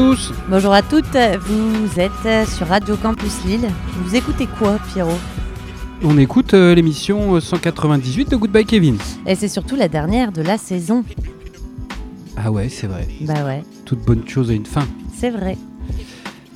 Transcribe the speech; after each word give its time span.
Bonjour 0.00 0.12
à 0.14 0.16
tous. 0.16 0.32
Bonjour 0.48 0.72
à 0.72 0.82
toutes. 0.82 1.16
Vous 1.46 2.00
êtes 2.00 2.48
sur 2.48 2.66
Radio 2.68 2.96
Campus 2.96 3.44
Lille. 3.44 3.68
Vous 4.02 4.16
écoutez 4.16 4.46
quoi, 4.46 4.78
Pierrot? 4.90 5.18
On 6.02 6.16
écoute 6.16 6.54
euh, 6.54 6.74
l'émission 6.74 7.38
198 7.38 8.30
de 8.30 8.36
Goodbye 8.36 8.64
Kevin. 8.64 8.96
Et 9.26 9.34
c'est 9.34 9.48
surtout 9.48 9.76
la 9.76 9.88
dernière 9.88 10.32
de 10.32 10.40
la 10.40 10.56
saison. 10.56 11.04
Ah 12.34 12.50
ouais, 12.50 12.70
c'est 12.70 12.86
vrai. 12.86 13.06
Bah 13.20 13.44
ouais, 13.44 13.62
Toute 13.84 14.00
bonne 14.00 14.26
chose 14.26 14.48
a 14.50 14.54
une 14.54 14.64
fin. 14.64 14.86
c'est 15.14 15.28
vrai. 15.28 15.58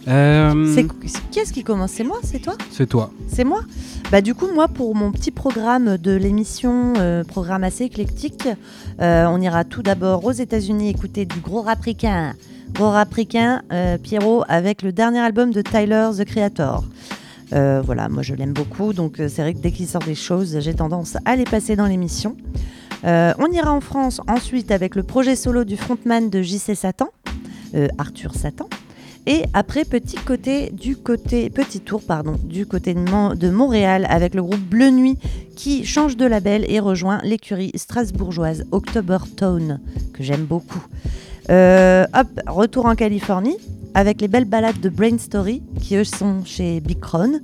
Euh, 0.09 0.75
C'est 0.75 0.87
qui 1.31 1.39
est-ce 1.41 1.53
qui 1.53 1.65
commence? 1.65 1.91
C'est 1.93 2.05
moi 2.05 2.21
C'est 2.23 2.39
toi? 2.41 2.55
C'est 2.71 2.87
toi. 2.89 3.11
C'est 3.29 3.45
moi? 3.45 3.61
Bah 4.11 4.23
du 4.23 4.35
coup 4.35 4.49
moi 4.55 4.69
pour 4.69 4.95
mon 4.95 5.13
petit 5.13 5.31
programme 5.31 5.99
de 5.99 6.13
l'émission, 6.17 6.95
euh, 6.97 7.25
programme 7.25 7.65
assez 7.65 7.85
éclectique, 7.85 8.49
on 8.99 9.41
ira 9.41 9.65
tout 9.65 9.83
d'abord 9.83 10.25
aux 10.25 10.33
États-Unis 10.33 10.89
écouter 10.89 11.27
du 11.27 11.41
gros 11.41 11.61
rapricain, 11.63 12.35
gros 12.75 12.91
rapricain 12.91 13.63
euh, 13.73 13.99
Pierrot 13.99 14.43
avec 14.49 14.83
le 14.83 14.93
dernier 14.93 15.21
album 15.21 15.53
de 15.53 15.63
Tyler 15.63 16.11
the 16.19 16.25
Creator. 16.25 16.85
Euh, 17.53 17.81
voilà, 17.85 18.09
moi 18.09 18.23
je 18.23 18.35
l'aime 18.35 18.53
beaucoup, 18.53 18.93
donc 18.93 19.21
euh, 19.21 19.29
c'est 19.29 19.43
vrai 19.43 19.55
que 19.55 19.61
dès 19.61 19.71
qu'il 19.71 19.87
sort 19.87 20.03
des 20.03 20.17
choses, 20.17 20.59
j'ai 20.59 20.75
tendance 20.75 21.17
à 21.25 21.37
les 21.37 21.45
passer 21.45 21.77
dans 21.77 21.87
l'émission. 21.87 22.37
On 23.07 23.53
ira 23.53 23.71
en 23.71 23.83
France 23.83 24.23
ensuite 24.29 24.71
avec 24.71 24.95
le 24.95 25.03
projet 25.03 25.37
solo 25.37 25.65
du 25.65 25.77
frontman 25.77 26.31
de 26.31 26.41
JC 26.41 26.75
Satan, 26.75 27.11
Arthur 27.99 28.35
Satan. 28.35 28.67
Et 29.27 29.43
après, 29.53 29.85
petit 29.85 30.17
côté 30.17 30.71
du 30.71 30.97
côté 30.97 31.51
petit 31.51 31.81
tour 31.81 32.01
pardon 32.03 32.37
du 32.43 32.65
côté 32.65 32.95
de 32.95 33.51
Montréal 33.51 34.07
avec 34.09 34.35
le 34.35 34.43
groupe 34.43 34.61
Bleu 34.61 34.89
Nuit 34.89 35.19
qui 35.55 35.85
change 35.85 36.17
de 36.17 36.25
label 36.25 36.65
et 36.67 36.81
rejoint 36.81 37.21
l'écurie 37.25 37.73
strasbourgeoise 37.75 38.65
October 38.71 39.19
Tone 39.37 39.81
que 40.15 40.23
j'aime 40.23 40.47
beaucoup. 40.47 40.83
Euh, 41.51 42.05
hop, 42.15 42.29
retour 42.47 42.87
en 42.87 42.95
Californie 42.95 43.57
avec 43.95 44.21
les 44.21 44.29
belles 44.29 44.47
balades 44.47 44.81
de 44.81 44.89
Brain 44.89 45.19
Story 45.19 45.63
qui 45.81 45.97
eux 45.97 46.05
sont 46.05 46.45
chez 46.45 46.81
Big 46.81 46.99
Crown. 47.01 47.41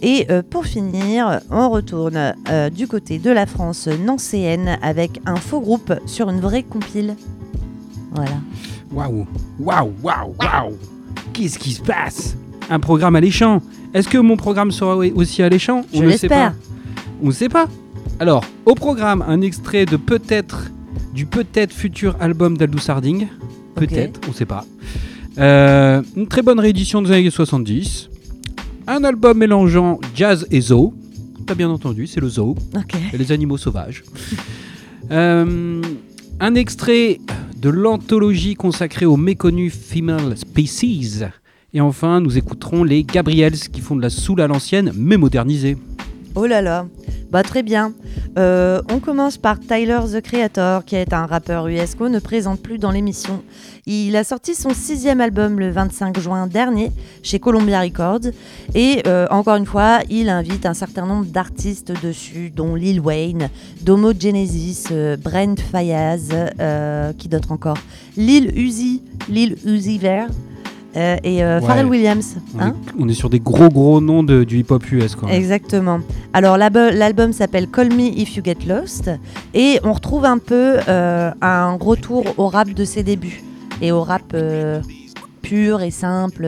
Et 0.00 0.26
euh, 0.30 0.42
pour 0.48 0.66
finir, 0.66 1.40
on 1.50 1.70
retourne 1.70 2.34
euh, 2.50 2.70
du 2.70 2.88
côté 2.88 3.18
de 3.18 3.30
la 3.30 3.46
France 3.46 3.86
nancéenne 3.86 4.78
avec 4.82 5.20
un 5.26 5.36
faux 5.36 5.60
groupe 5.60 5.92
sur 6.06 6.28
une 6.28 6.40
vraie 6.40 6.64
compile. 6.64 7.14
Voilà. 8.12 8.34
Waouh, 8.92 9.26
waouh, 9.60 9.92
waouh, 10.02 10.34
waouh. 10.40 10.76
Qu'est-ce 11.32 11.58
qui 11.58 11.72
se 11.72 11.82
passe? 11.82 12.36
Un 12.68 12.80
programme 12.80 13.16
alléchant. 13.16 13.62
Est-ce 13.94 14.08
que 14.08 14.18
mon 14.18 14.36
programme 14.36 14.72
sera 14.72 14.96
aussi 14.96 15.42
alléchant? 15.42 15.84
Je 15.92 16.02
ne 16.02 16.10
sait 16.12 16.28
pas. 16.28 16.52
On 17.22 17.26
ne 17.26 17.32
sait 17.32 17.48
pas. 17.48 17.66
Alors, 18.18 18.44
au 18.66 18.74
programme, 18.74 19.24
un 19.26 19.40
extrait 19.40 19.86
de 19.86 19.96
peut-être 19.96 20.70
du 21.12 21.26
peut-être 21.26 21.72
futur 21.72 22.16
album 22.20 22.56
d'Aldous 22.56 22.88
Harding. 22.88 23.28
Peut-être, 23.74 24.20
on 24.26 24.30
ne 24.30 24.34
sait 24.34 24.46
pas. 24.46 24.64
Euh, 25.38 26.02
une 26.16 26.26
très 26.26 26.42
bonne 26.42 26.60
réédition 26.60 27.02
des 27.02 27.10
années 27.10 27.30
70. 27.30 28.10
Un 28.86 29.04
album 29.04 29.38
mélangeant 29.38 30.00
jazz 30.14 30.46
et 30.50 30.60
zoo. 30.60 30.94
T'as 31.46 31.54
bien 31.54 31.70
entendu, 31.70 32.06
c'est 32.06 32.20
le 32.20 32.28
zoo 32.28 32.56
et 33.12 33.18
les 33.18 33.32
animaux 33.32 33.56
sauvages. 33.56 34.02
Euh, 35.10 35.82
un 36.40 36.54
extrait 36.54 37.18
de 37.60 37.68
l'anthologie 37.68 38.54
consacrée 38.54 39.04
aux 39.04 39.16
méconnus 39.16 39.74
female 39.74 40.38
species. 40.38 41.24
Et 41.74 41.80
enfin, 41.80 42.20
nous 42.20 42.38
écouterons 42.38 42.84
les 42.84 43.02
Gabriels 43.02 43.58
qui 43.58 43.80
font 43.80 43.96
de 43.96 44.00
la 44.00 44.10
soul 44.10 44.40
à 44.40 44.46
l'ancienne, 44.46 44.92
mais 44.94 45.16
modernisée. 45.16 45.76
Oh 46.34 46.46
là 46.46 46.62
là, 46.62 46.86
bah 47.30 47.42
très 47.42 47.62
bien. 47.62 47.92
Euh, 48.38 48.80
on 48.90 49.00
commence 49.00 49.36
par 49.36 49.60
Tyler 49.60 50.00
the 50.10 50.22
Creator, 50.22 50.82
qui 50.86 50.96
est 50.96 51.12
un 51.12 51.26
rappeur 51.26 51.68
US 51.68 51.94
qu'on 51.94 52.08
ne 52.08 52.20
présente 52.20 52.62
plus 52.62 52.78
dans 52.78 52.90
l'émission. 52.90 53.42
Il 53.84 54.16
a 54.16 54.24
sorti 54.24 54.54
son 54.54 54.70
sixième 54.70 55.20
album 55.20 55.58
le 55.58 55.70
25 55.70 56.18
juin 56.18 56.46
dernier 56.46 56.90
chez 57.22 57.38
Columbia 57.38 57.82
Records. 57.82 58.32
Et 58.74 59.02
euh, 59.06 59.26
encore 59.30 59.56
une 59.56 59.66
fois, 59.66 60.00
il 60.08 60.30
invite 60.30 60.64
un 60.64 60.72
certain 60.72 61.04
nombre 61.04 61.26
d'artistes 61.26 61.92
dessus, 62.02 62.50
dont 62.50 62.74
Lil 62.74 63.00
Wayne, 63.00 63.50
Domo 63.82 64.12
Genesis, 64.18 64.84
euh, 64.90 65.18
Brent 65.18 65.60
Fayaz, 65.60 66.30
qui 67.18 67.28
d'autre 67.28 67.52
encore? 67.52 67.78
Lil 68.16 68.58
Uzi, 68.58 69.02
Lil 69.28 69.56
Uzi 69.66 69.98
Vert. 69.98 70.30
Euh, 70.96 71.16
et 71.24 71.42
euh, 71.42 71.58
Ouais. 71.60 71.66
Pharrell 71.66 71.86
Williams. 71.86 72.36
On, 72.54 72.60
hein. 72.60 72.74
est, 72.88 72.92
on 72.98 73.08
est 73.08 73.14
sur 73.14 73.30
des 73.30 73.40
gros 73.40 73.68
gros 73.68 74.00
noms 74.00 74.22
de- 74.22 74.44
du 74.44 74.58
hip-hop 74.58 74.90
US. 74.92 75.14
Quoi. 75.14 75.30
Exactement. 75.32 76.00
Alors 76.32 76.56
l'album 76.58 77.32
s'appelle 77.32 77.68
Call 77.68 77.88
Me 77.92 78.02
If 78.18 78.36
You 78.36 78.42
Get 78.44 78.58
Lost 78.66 79.10
et 79.54 79.78
on 79.84 79.92
retrouve 79.92 80.24
un 80.24 80.38
peu 80.38 80.76
euh, 80.88 81.30
un 81.40 81.72
retour 81.80 82.24
au 82.36 82.48
rap 82.48 82.68
de 82.70 82.84
ses 82.84 83.02
débuts 83.02 83.42
et 83.80 83.90
au 83.92 84.02
rap 84.02 84.22
euh, 84.34 84.80
pur 85.42 85.82
et 85.82 85.90
simple. 85.90 86.46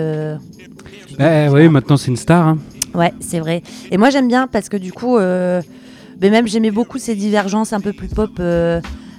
Eh 1.18 1.48
oui, 1.50 1.68
maintenant 1.68 1.96
c'est 1.96 2.08
une 2.10 2.16
star. 2.16 2.48
hein. 2.48 2.58
Ouais, 2.94 3.12
c'est 3.20 3.40
vrai. 3.40 3.62
Et 3.90 3.96
moi 3.98 4.10
j'aime 4.10 4.28
bien 4.28 4.46
parce 4.46 4.68
que 4.68 4.76
du 4.76 4.92
coup, 4.92 5.18
mais 5.18 6.30
même 6.30 6.46
j'aimais 6.46 6.70
beaucoup 6.70 6.98
ses 6.98 7.14
divergences 7.14 7.72
un 7.72 7.80
peu 7.80 7.92
plus 7.92 8.08
pop. 8.08 8.30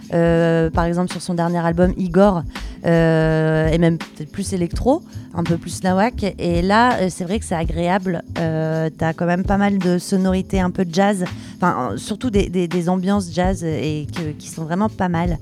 par 0.10 0.86
exemple 0.86 1.12
sur 1.12 1.22
son 1.22 1.34
dernier 1.34 1.58
album 1.66 1.94
Igor 1.98 2.44
euh, 2.86 3.68
et 3.68 3.78
même 3.78 3.98
peut-être 3.98 4.32
plus 4.32 4.54
électro, 4.54 5.02
un 5.34 5.44
peu 5.44 5.58
plus 5.58 5.84
nawak. 5.84 6.36
Et 6.38 6.62
là, 6.62 6.98
euh, 7.00 7.08
c'est 7.10 7.24
vrai 7.24 7.40
que 7.40 7.46
c'est 7.46 7.56
agréable. 7.56 8.24
Euh, 8.38 8.90
T'as 8.98 9.14
quand 9.14 9.26
même 9.26 9.44
pas 9.44 9.58
mal 9.58 9.78
de 9.78 9.98
sonorités 9.98 10.60
un 10.60 10.72
peu 10.72 10.86
jazz, 10.90 11.26
enfin 11.58 11.92
euh, 11.94 11.98
surtout 11.98 12.30
des, 12.30 12.90
ambiances 12.90 13.32
jazz 13.34 13.64
et 13.64 14.08
qui 14.38 14.50
sont 14.50 14.64
vraiment 14.64 14.90
pas 14.90 15.10
mal. 15.10 15.38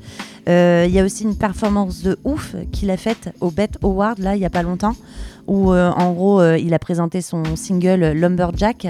Euh, 0.49 0.85
Il 0.87 0.93
y 0.93 0.99
a 0.99 1.03
aussi 1.03 1.23
une 1.23 1.37
performance 1.37 2.01
de 2.03 2.17
ouf 2.23 2.55
qu'il 2.71 2.89
a 2.91 2.97
faite 2.97 3.33
au 3.39 3.49
Bet 3.49 3.69
Award 3.81 4.19
là 4.19 4.35
il 4.35 4.41
y 4.41 4.45
a 4.45 4.49
pas 4.49 4.63
longtemps 4.63 4.95
où 5.47 5.71
euh, 5.71 5.89
en 5.91 6.11
gros 6.11 6.41
euh, 6.41 6.57
il 6.57 6.73
a 6.73 6.79
présenté 6.79 7.21
son 7.21 7.55
single 7.55 8.11
Lumberjack 8.11 8.87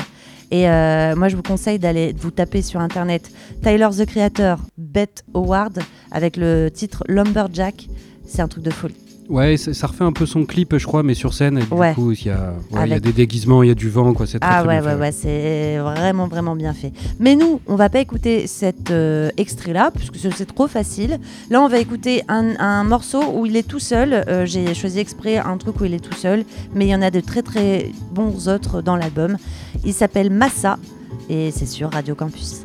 et 0.52 0.70
euh, 0.70 1.16
moi 1.16 1.30
je 1.30 1.36
vous 1.36 1.44
conseille 1.44 1.80
d'aller 1.80 2.16
vous 2.18 2.32
taper 2.32 2.62
sur 2.62 2.80
internet 2.80 3.32
Tyler 3.62 3.90
the 3.96 4.06
Creator 4.06 4.60
Bet 4.78 5.10
Award 5.34 5.80
avec 6.12 6.38
le 6.38 6.70
titre 6.70 7.04
Lumberjack 7.08 7.88
c'est 8.26 8.42
un 8.42 8.48
truc 8.48 8.64
de 8.64 8.72
folie 8.72 8.96
Ouais, 9.30 9.56
ça, 9.56 9.74
ça 9.74 9.88
refait 9.88 10.04
un 10.04 10.12
peu 10.12 10.26
son 10.26 10.44
clip, 10.46 10.76
je 10.78 10.86
crois, 10.86 11.02
mais 11.02 11.14
sur 11.14 11.34
scène. 11.34 11.58
Et 11.58 11.64
du 11.64 11.74
Ouais. 11.74 11.94
coup, 11.94 12.12
il 12.12 12.26
y, 12.26 12.30
a, 12.30 12.34
ouais, 12.34 12.42
il 12.72 12.76
y 12.76 12.78
a 12.78 12.82
Avec- 12.82 13.04
des 13.04 13.14
déguisements, 13.14 13.64
il 13.64 13.70
y 13.70 13.72
a 13.72 13.74
du 13.74 13.90
vent. 13.90 14.14
Quoi. 14.14 14.28
C'est 14.28 14.38
très, 14.40 14.50
ah 14.52 14.60
très 14.60 14.68
ouais 14.68 14.82
bien 14.82 14.90
ouais 14.90 14.96
fait, 14.96 15.00
ouais 15.00 15.12
c'est 15.14 15.78
vraiment 15.78 16.28
vraiment 16.28 16.56
bien 16.58 16.74
fait 16.74 16.92
mais 17.20 17.36
nous 17.38 17.62
on 17.68 17.76
va 17.78 17.88
pas 17.88 18.00
écouter 18.00 18.48
cet 18.48 18.92
euh, 18.92 19.30
extrait 19.38 19.72
là 19.72 19.92
puisque 19.96 20.18
c'est 20.18 20.32
c'est 20.34 20.46
trop 20.46 20.68
facile 20.68 21.20
là 21.50 21.62
on 21.62 21.70
va 21.70 21.80
écouter 21.80 22.22
un, 22.28 22.60
un 22.60 22.84
morceau 22.84 23.22
où 23.34 23.46
il 23.46 23.56
est 23.56 23.68
tout 23.68 23.80
seul 23.80 24.26
Euh, 24.28 24.46
j'ai 24.46 24.74
choisi 24.74 25.00
exprès 25.00 25.38
un 25.38 25.56
truc 25.58 25.80
où 25.80 25.86
il 25.86 25.94
est 25.94 26.00
tout 26.04 26.14
seul 26.16 26.44
mais 26.76 26.86
il 26.86 26.90
y 26.90 26.96
en 26.96 27.02
a 27.02 27.10
de 27.10 27.22
très 27.22 27.42
très 27.44 27.92
bons 28.12 28.50
autres 28.50 28.82
dans 28.82 28.98
l'album 28.98 29.38
il 29.86 29.94
s'appelle 29.94 30.30
Massa 30.32 30.78
et 31.30 31.52
c'est 31.52 31.66
sur 31.68 31.92
Radio 31.92 32.14
Campus 32.14 32.62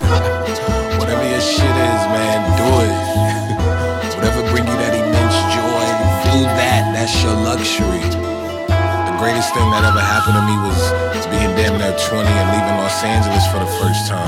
Whatever 0.00 1.28
your 1.30 1.40
shit 1.40 1.64
is, 1.64 2.02
man, 2.10 2.15
That's 7.06 7.22
your 7.22 7.34
luxury. 7.34 8.02
The 8.66 9.14
greatest 9.22 9.54
thing 9.54 9.70
that 9.70 9.86
ever 9.86 10.02
happened 10.02 10.34
to 10.34 10.42
me 10.42 10.58
was 10.58 11.26
being 11.30 11.54
damn 11.54 11.78
near 11.78 11.94
20 11.94 12.26
and 12.26 12.48
leaving 12.50 12.78
Los 12.82 12.98
Angeles 13.04 13.46
for 13.46 13.60
the 13.62 13.70
first 13.78 14.10
time. 14.10 14.26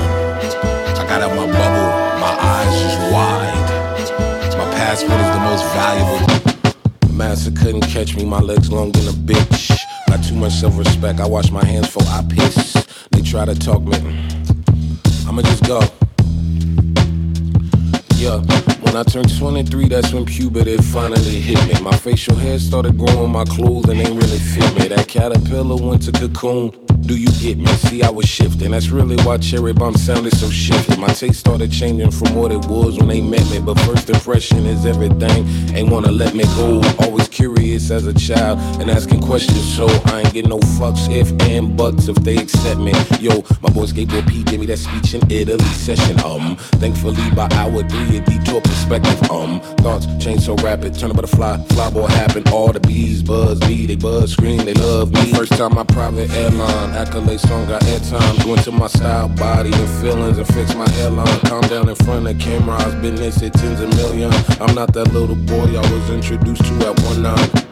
I 0.95 1.03
got 1.03 1.19
out 1.19 1.35
my 1.35 1.43
bubble, 1.43 1.89
my 2.23 2.31
eyes 2.39 2.71
just 2.79 2.99
wide. 3.11 4.55
My 4.55 4.63
passport 4.79 5.19
is 5.19 5.27
the 5.27 5.43
most 5.43 5.65
valuable. 5.75 7.11
Master 7.13 7.51
couldn't 7.51 7.81
catch 7.81 8.15
me, 8.15 8.23
my 8.23 8.39
legs 8.39 8.71
long 8.71 8.93
than 8.93 9.09
a 9.09 9.11
bitch. 9.11 9.77
Got 10.07 10.23
too 10.23 10.35
much 10.35 10.53
self 10.53 10.77
respect, 10.77 11.19
I 11.19 11.27
wash 11.27 11.51
my 11.51 11.65
hands 11.65 11.87
before 11.87 12.07
I 12.07 12.23
piss. 12.29 12.87
They 13.11 13.21
try 13.23 13.43
to 13.43 13.55
talk 13.55 13.81
me, 13.81 13.97
I'ma 15.27 15.41
just 15.41 15.67
go. 15.67 15.81
Yeah, 18.15 18.39
when 18.89 18.97
I 18.97 19.03
turned 19.03 19.37
23, 19.37 19.87
that's 19.87 20.13
when 20.13 20.25
puberty 20.25 20.77
finally 20.77 21.39
hit 21.39 21.59
me. 21.67 21.79
My 21.81 21.95
facial 21.95 22.35
hair 22.35 22.57
started 22.57 22.97
growing, 22.97 23.31
my 23.31 23.45
clothing 23.45 23.99
ain't 23.99 24.09
really 24.09 24.39
fit 24.39 24.73
me. 24.79 24.87
That 24.87 25.07
caterpillar 25.07 25.75
went 25.75 26.01
to 26.03 26.11
cocoon. 26.11 26.71
Do 27.01 27.17
you 27.17 27.31
get 27.39 27.57
me? 27.57 27.65
See, 27.65 28.03
I 28.03 28.09
was 28.09 28.27
shifting. 28.27 28.71
That's 28.71 28.89
really 28.89 29.15
why 29.23 29.37
Cherry 29.37 29.73
Bomb 29.73 29.95
sounded 29.95 30.35
so 30.35 30.49
shifty. 30.49 30.95
My 30.97 31.07
taste 31.07 31.39
started 31.39 31.71
changing 31.71 32.11
from 32.11 32.35
what 32.35 32.51
it 32.51 32.65
was 32.67 32.97
when 32.97 33.07
they 33.07 33.21
met 33.21 33.49
me. 33.49 33.59
But 33.59 33.79
first 33.79 34.09
impression 34.09 34.65
is 34.65 34.85
everything. 34.85 35.47
Ain't 35.75 35.89
wanna 35.89 36.11
let 36.11 36.35
me 36.35 36.43
go. 36.55 36.81
Always 36.99 37.27
curious 37.27 37.89
as 37.89 38.05
a 38.05 38.13
child 38.13 38.59
and 38.79 38.91
asking 38.91 39.21
questions. 39.21 39.63
So 39.75 39.87
I 40.05 40.21
ain't 40.21 40.33
getting 40.33 40.49
no 40.49 40.59
fucks 40.59 41.09
if 41.09 41.31
and 41.49 41.75
buts 41.75 42.09
if 42.09 42.17
they 42.17 42.37
accept 42.37 42.79
me. 42.79 42.91
Yo, 43.19 43.43
my 43.61 43.69
boy 43.69 43.85
Skateboard 43.85 44.27
P 44.27 44.43
gave 44.43 44.59
me 44.59 44.65
that 44.67 44.77
speech 44.77 45.13
in 45.15 45.31
Italy 45.31 45.63
session. 45.65 46.19
Um, 46.19 46.57
thankfully 46.77 47.31
by 47.31 47.47
hour 47.53 47.81
three, 47.89 48.17
a 48.17 48.21
detour 48.49 48.61
perspective. 48.61 49.31
Um, 49.31 49.59
thoughts 49.81 50.07
change 50.23 50.41
so 50.41 50.55
rapid. 50.55 50.97
Turn 50.97 51.11
a 51.11 51.13
butterfly, 51.13 51.57
fly 51.69 51.89
boy 51.91 52.07
happen. 52.07 52.47
All 52.49 52.71
the 52.71 52.79
bees 52.79 53.21
buzz 53.21 53.59
me, 53.67 53.85
they 53.85 53.95
buzz 53.95 54.33
scream, 54.33 54.65
they 54.65 54.73
love 54.73 55.11
me. 55.11 55.33
First 55.33 55.53
time 55.53 55.75
my 55.75 55.83
private 55.83 56.29
airline 56.31 56.57
line. 56.57 56.91
Accolade 56.91 57.39
song 57.39 57.67
got 57.67 57.81
airtime. 57.83 58.43
Go 58.43 58.55
into 58.55 58.71
my 58.71 58.87
style, 58.87 59.29
body, 59.29 59.71
and 59.71 59.89
feelings 60.01 60.37
and 60.37 60.47
fix 60.47 60.75
my 60.75 60.89
hairline. 60.89 61.39
Calm 61.41 61.61
down 61.61 61.89
in 61.89 61.95
front 61.95 62.27
of 62.27 62.39
camera. 62.39 62.77
I've 62.77 63.01
been 63.01 63.15
at 63.15 63.33
tens 63.33 63.81
of 63.81 63.89
millions. 63.95 64.35
I'm 64.59 64.73
not 64.75 64.93
that 64.93 65.11
little 65.13 65.35
boy 65.35 65.77
I 65.77 65.91
was 65.91 66.09
introduced 66.09 66.63
to 66.65 66.89
at 66.89 66.99
one 67.03 67.21
nine. 67.21 67.68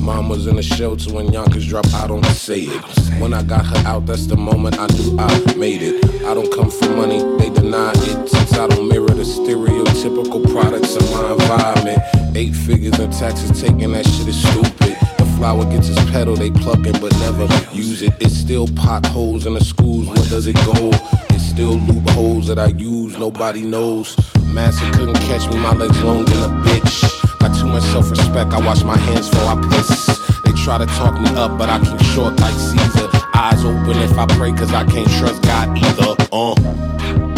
Mom 0.00 0.28
was 0.28 0.46
in 0.46 0.58
a 0.58 0.62
shelter 0.62 1.12
when 1.12 1.30
Yonkers 1.32 1.66
dropped. 1.66 1.92
I 1.94 2.06
don't 2.06 2.24
say 2.26 2.60
it. 2.62 3.20
When 3.20 3.34
I 3.34 3.42
got 3.42 3.66
her 3.66 3.86
out, 3.86 4.06
that's 4.06 4.26
the 4.26 4.36
moment 4.36 4.78
I 4.78 4.86
knew 4.86 5.16
I 5.18 5.54
made 5.56 5.82
it. 5.82 6.04
I 6.24 6.34
don't 6.34 6.52
come 6.52 6.70
for 6.70 6.88
money, 6.96 7.18
they 7.38 7.50
deny 7.50 7.92
it. 7.94 8.28
Since 8.28 8.54
I 8.54 8.66
don't 8.66 8.88
mirror 8.88 9.08
the 9.08 9.22
stereotypical 9.22 10.50
products 10.52 10.96
of 10.96 11.02
my 11.12 11.32
environment. 11.32 12.02
Eight 12.34 12.54
figures 12.54 12.98
in 12.98 13.10
taxes 13.10 13.60
taking 13.60 13.92
that 13.92 14.06
shit 14.06 14.28
is 14.28 14.40
stupid. 14.40 14.96
Flower 15.36 15.64
gets 15.70 15.88
its 15.88 16.10
petal, 16.10 16.36
they 16.36 16.50
pluck 16.50 16.80
it 16.86 17.00
but 17.00 17.12
never 17.20 17.46
use 17.74 18.02
it. 18.02 18.12
It's 18.20 18.36
still 18.36 18.68
potholes 18.68 19.46
in 19.46 19.54
the 19.54 19.64
schools, 19.64 20.06
where 20.06 20.28
does 20.28 20.46
it 20.46 20.56
go? 20.56 20.90
It's 21.30 21.44
still 21.44 21.76
loopholes 21.76 22.46
that 22.48 22.58
I 22.58 22.66
use, 22.66 23.16
nobody 23.18 23.62
knows. 23.62 24.18
Master 24.52 24.84
couldn't 24.92 25.14
catch 25.14 25.48
me, 25.48 25.56
my 25.58 25.72
legs 25.72 26.02
long 26.02 26.26
than 26.26 26.42
a 26.42 26.62
bitch. 26.62 27.29
Got 27.40 27.58
too 27.58 27.66
much 27.66 27.82
self 27.84 28.10
respect, 28.10 28.52
I 28.52 28.60
wash 28.64 28.84
my 28.84 28.96
hands 28.96 29.30
before 29.30 29.48
I 29.48 29.68
piss. 29.70 30.06
They 30.44 30.52
try 30.52 30.78
to 30.78 30.86
talk 30.86 31.20
me 31.20 31.28
up, 31.36 31.58
but 31.58 31.68
I 31.68 31.78
keep 31.78 32.00
short 32.14 32.38
like 32.38 32.54
Caesar. 32.54 33.08
Eyes 33.34 33.64
open 33.64 33.96
if 33.98 34.18
I 34.18 34.26
pray, 34.26 34.52
cause 34.52 34.72
I 34.72 34.84
can't 34.84 35.10
trust 35.18 35.42
God 35.42 35.76
either. 35.78 36.14
Uh. 36.32 37.29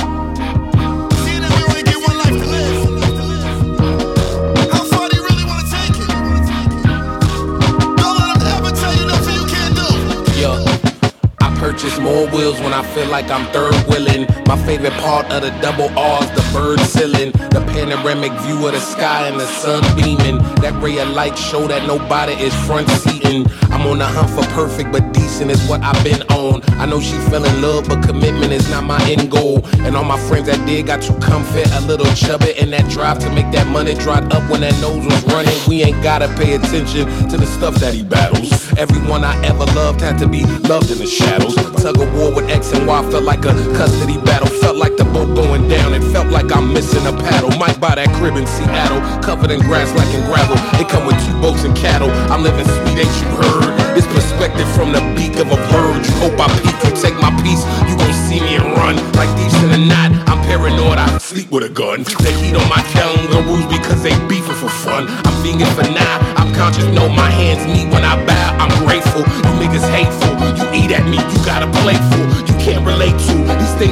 Purchase 11.72 11.98
more 11.98 12.26
wheels 12.28 12.60
when 12.60 12.74
I 12.74 12.82
feel 12.94 13.08
like 13.08 13.30
I'm 13.30 13.46
third 13.50 13.74
wheeling. 13.88 14.26
My 14.46 14.58
favorite 14.66 14.92
part 15.04 15.32
of 15.32 15.40
the 15.40 15.50
double 15.62 15.88
R's, 15.98 16.28
the 16.32 16.44
bird 16.52 16.80
ceiling, 16.80 17.32
the 17.48 17.64
panoramic 17.72 18.32
view 18.42 18.66
of 18.66 18.72
the 18.72 18.80
sky 18.80 19.28
and 19.28 19.40
the 19.40 19.46
sun 19.46 19.80
beaming. 19.96 20.36
That 20.60 20.78
ray 20.82 20.98
of 20.98 21.08
light 21.10 21.38
show 21.38 21.66
that 21.68 21.86
nobody 21.86 22.34
is 22.34 22.54
front 22.66 22.90
seating. 22.90 23.46
I'm 23.72 23.86
on 23.86 23.98
the 23.98 24.06
hunt 24.06 24.28
for 24.30 24.44
perfect, 24.52 24.92
but 24.92 25.14
decent 25.14 25.50
is 25.50 25.66
what 25.66 25.80
I've 25.82 26.04
been 26.04 26.20
on. 26.28 26.60
I 26.78 26.84
know 26.84 27.00
she 27.00 27.16
fell 27.30 27.44
in 27.44 27.62
love, 27.62 27.88
but 27.88 28.04
commitment 28.04 28.52
is 28.52 28.68
not 28.68 28.84
my 28.84 29.00
end 29.08 29.30
goal. 29.30 29.64
And 29.80 29.96
all 29.96 30.04
my 30.04 30.20
friends 30.28 30.48
that 30.48 30.66
did 30.66 30.86
got 30.86 31.00
too 31.00 31.16
comfort, 31.20 31.72
a 31.72 31.80
little 31.86 32.12
chubby, 32.14 32.52
and 32.60 32.70
that 32.74 32.90
drive 32.90 33.18
to 33.20 33.30
make 33.30 33.50
that 33.52 33.66
money 33.66 33.94
dried 33.94 34.30
up 34.34 34.44
when 34.50 34.60
that 34.60 34.78
nose 34.82 35.06
was 35.06 35.24
running. 35.32 35.56
We 35.66 35.82
ain't 35.82 36.02
gotta 36.02 36.28
pay 36.36 36.54
attention 36.54 37.06
to 37.30 37.36
the 37.38 37.46
stuff 37.46 37.76
that 37.76 37.94
he 37.94 38.02
battles. 38.02 38.52
Everyone 38.76 39.24
I 39.24 39.34
ever 39.46 39.64
loved 39.72 40.02
had 40.02 40.18
to 40.18 40.28
be 40.28 40.44
loved 40.68 40.90
in 40.90 40.98
the 40.98 41.06
shadows. 41.06 41.61
Tug 41.82 42.00
of 42.00 42.08
war 42.14 42.34
with 42.34 42.48
X 42.50 42.72
and 42.72 42.86
Y 42.86 43.10
felt 43.10 43.24
like 43.24 43.44
a 43.44 43.54
custody 43.74 44.18
battle. 44.18 44.48
Felt 44.60 44.76
like 44.76 44.96
the 44.96 45.04
boat 45.04 45.34
going 45.34 45.68
down. 45.68 45.94
It 45.94 46.02
felt 46.12 46.28
like 46.28 46.50
I'm 46.54 46.72
missing 46.72 47.06
a 47.06 47.12
paddle. 47.12 47.50
Might 47.58 47.80
buy 47.80 47.94
that 47.94 48.10
crib 48.18 48.36
in 48.36 48.46
Seattle, 48.46 49.00
covered 49.22 49.50
in 49.50 49.60
grass 49.60 49.90
like 49.94 50.12
in 50.14 50.22
gravel. 50.26 50.56
It 50.80 50.88
come 50.88 51.06
with 51.06 51.18
two 51.26 51.34
boats 51.40 51.64
and 51.64 51.76
cattle. 51.76 52.10
I'm 52.30 52.42
living 52.42 52.66
sweet, 52.66 53.02
ain't 53.02 53.16
you 53.22 53.28
heard? 53.38 53.70
This 53.94 54.06
perspective 54.06 54.68
from 54.74 54.92
the 54.92 55.02
beak 55.14 55.36
of 55.38 55.50
a 55.50 55.58
bird. 55.70 56.00
You 56.06 56.14
hope 56.22 56.38
I 56.40 56.48
peek, 56.62 56.78
you 56.86 56.92
take 56.96 57.18
my 57.20 57.30
piece. 57.42 57.62
You 57.86 57.94
gon' 57.98 58.14
see 58.26 58.40
me 58.40 58.56
and 58.56 58.66
run 58.78 58.96
like 59.14 59.30
these 59.36 59.54
in 59.62 59.70
the 59.70 59.82
night. 59.82 60.14
I'm 60.30 60.40
paranoid, 60.46 60.98
I 60.98 61.18
sleep 61.18 61.50
with 61.50 61.64
a 61.64 61.68
gun. 61.68 62.04
They 62.22 62.32
heat 62.40 62.56
on 62.56 62.66
my 62.68 62.82
kangaroos 62.94 63.66
because 63.66 64.02
they 64.02 64.14
beefing 64.26 64.56
for 64.56 64.70
fun. 64.70 65.06
I'm 65.08 65.36
vegan 65.42 65.68
for 65.76 65.86
now. 65.92 66.16
I'm 66.40 66.54
conscious, 66.54 66.86
know 66.94 67.08
my 67.08 67.30
hands 67.30 67.66
meet 67.66 67.92
when 67.92 68.04
I 68.04 68.16
bow. 68.24 68.48
I'm 68.58 68.72
grateful. 68.86 69.51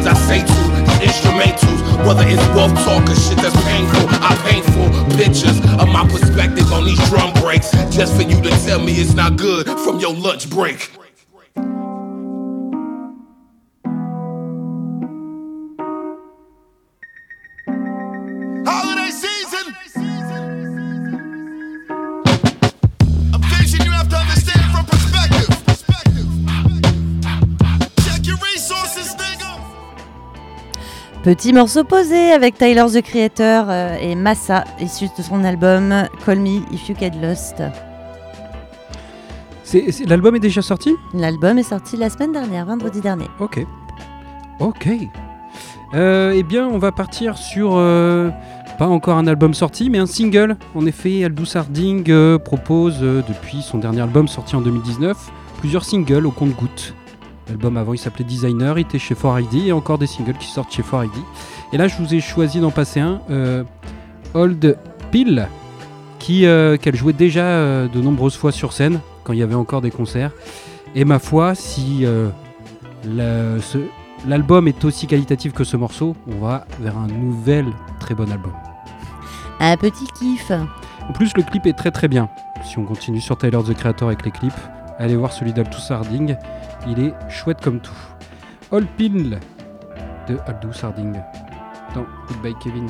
Things 0.00 0.06
I 0.06 0.14
say 0.14 0.40
to 0.40 0.52
these 0.78 1.10
instrumentals. 1.10 2.06
Whether 2.06 2.24
it's 2.26 2.46
wealth 2.54 2.74
talk 2.84 3.08
or 3.08 3.14
shit 3.14 3.36
that's 3.38 3.56
painful, 3.64 4.06
I 4.22 4.34
painful 4.48 5.16
pictures 5.16 5.58
of 5.80 5.88
my 5.88 6.06
perspective 6.08 6.72
on 6.72 6.84
these 6.84 6.98
drum 7.08 7.32
breaks. 7.34 7.70
Just 7.94 8.16
for 8.16 8.22
you 8.22 8.40
to 8.42 8.50
tell 8.64 8.80
me 8.80 8.92
it's 8.92 9.14
not 9.14 9.36
good 9.36 9.66
from 9.66 9.98
your 10.00 10.14
lunch 10.14 10.48
break. 10.48 10.99
Petit 31.22 31.52
morceau 31.52 31.84
posé 31.84 32.32
avec 32.32 32.56
Tyler 32.56 32.86
the 32.94 33.02
Creator 33.02 33.66
euh, 33.68 33.98
et 34.00 34.14
Massa, 34.14 34.64
issu 34.80 35.04
de 35.18 35.22
son 35.22 35.44
album 35.44 35.92
Call 36.24 36.38
Me 36.38 36.62
If 36.72 36.88
You 36.88 36.94
Get 36.98 37.10
Lost. 37.20 37.62
L'album 40.06 40.36
est 40.36 40.40
déjà 40.40 40.62
sorti? 40.62 40.94
L'album 41.12 41.58
est 41.58 41.62
sorti 41.64 41.98
la 41.98 42.08
semaine 42.08 42.32
dernière, 42.32 42.64
vendredi 42.64 43.02
dernier. 43.02 43.26
Ok. 43.38 43.62
Ok. 44.60 44.88
Euh, 45.92 46.32
eh 46.34 46.42
bien, 46.42 46.66
on 46.66 46.78
va 46.78 46.90
partir 46.90 47.36
sur 47.36 47.72
euh, 47.74 48.30
pas 48.78 48.86
encore 48.86 49.18
un 49.18 49.26
album 49.26 49.52
sorti, 49.52 49.90
mais 49.90 49.98
un 49.98 50.06
single. 50.06 50.56
En 50.74 50.86
effet, 50.86 51.22
Aldous 51.24 51.54
Harding 51.54 52.38
propose 52.38 53.00
depuis 53.00 53.60
son 53.60 53.76
dernier 53.76 54.00
album 54.00 54.26
sorti 54.26 54.56
en 54.56 54.62
2019 54.62 55.18
plusieurs 55.58 55.84
singles 55.84 56.24
au 56.24 56.30
compte-gouttes. 56.30 56.94
L'album 57.50 57.76
avant 57.76 57.94
il 57.94 57.98
s'appelait 57.98 58.22
Designer, 58.24 58.78
il 58.78 58.82
était 58.82 59.00
chez 59.00 59.16
4ID 59.16 59.66
et 59.66 59.72
encore 59.72 59.98
des 59.98 60.06
singles 60.06 60.38
qui 60.38 60.46
sortent 60.46 60.72
chez 60.72 60.82
4ID. 60.82 61.10
Et 61.72 61.78
là 61.78 61.88
je 61.88 61.96
vous 61.96 62.14
ai 62.14 62.20
choisi 62.20 62.60
d'en 62.60 62.70
passer 62.70 63.00
un, 63.00 63.20
euh, 63.28 63.64
Old 64.34 64.78
Pill, 65.10 65.48
qui 66.20 66.46
euh, 66.46 66.76
qu'elle 66.76 66.94
jouait 66.94 67.12
déjà 67.12 67.42
euh, 67.42 67.88
de 67.88 68.00
nombreuses 68.00 68.36
fois 68.36 68.52
sur 68.52 68.72
scène 68.72 69.00
quand 69.24 69.32
il 69.32 69.40
y 69.40 69.42
avait 69.42 69.56
encore 69.56 69.80
des 69.80 69.90
concerts. 69.90 70.30
Et 70.94 71.04
ma 71.04 71.18
foi, 71.18 71.56
si 71.56 72.06
l'album 74.28 74.68
est 74.68 74.84
aussi 74.84 75.08
qualitatif 75.08 75.52
que 75.52 75.64
ce 75.64 75.76
morceau, 75.76 76.14
on 76.28 76.38
va 76.38 76.66
vers 76.78 76.96
un 76.96 77.08
nouvel 77.08 77.66
très 77.98 78.14
bon 78.14 78.30
album. 78.30 78.52
Un 79.58 79.76
petit 79.76 80.06
kiff. 80.18 80.52
En 81.08 81.12
plus, 81.12 81.36
le 81.36 81.42
clip 81.42 81.66
est 81.66 81.72
très 81.72 81.90
très 81.90 82.06
bien. 82.06 82.28
Si 82.64 82.78
on 82.78 82.84
continue 82.84 83.20
sur 83.20 83.36
Tyler 83.36 83.58
the 83.66 83.74
Creator 83.74 84.08
avec 84.08 84.24
les 84.24 84.30
clips, 84.30 84.54
allez 85.00 85.16
voir 85.16 85.32
celui 85.32 85.52
d'Altus 85.52 85.90
Harding. 85.90 86.36
Il 86.86 87.00
est 87.00 87.14
chouette 87.28 87.60
comme 87.60 87.80
tout. 87.80 87.92
All 88.70 88.86
Pin 88.98 89.38
de 90.28 90.38
Aldous 90.46 90.84
Harding 90.84 91.18
dans 91.94 92.04
Goodbye 92.28 92.54
Kevin. 92.62 92.88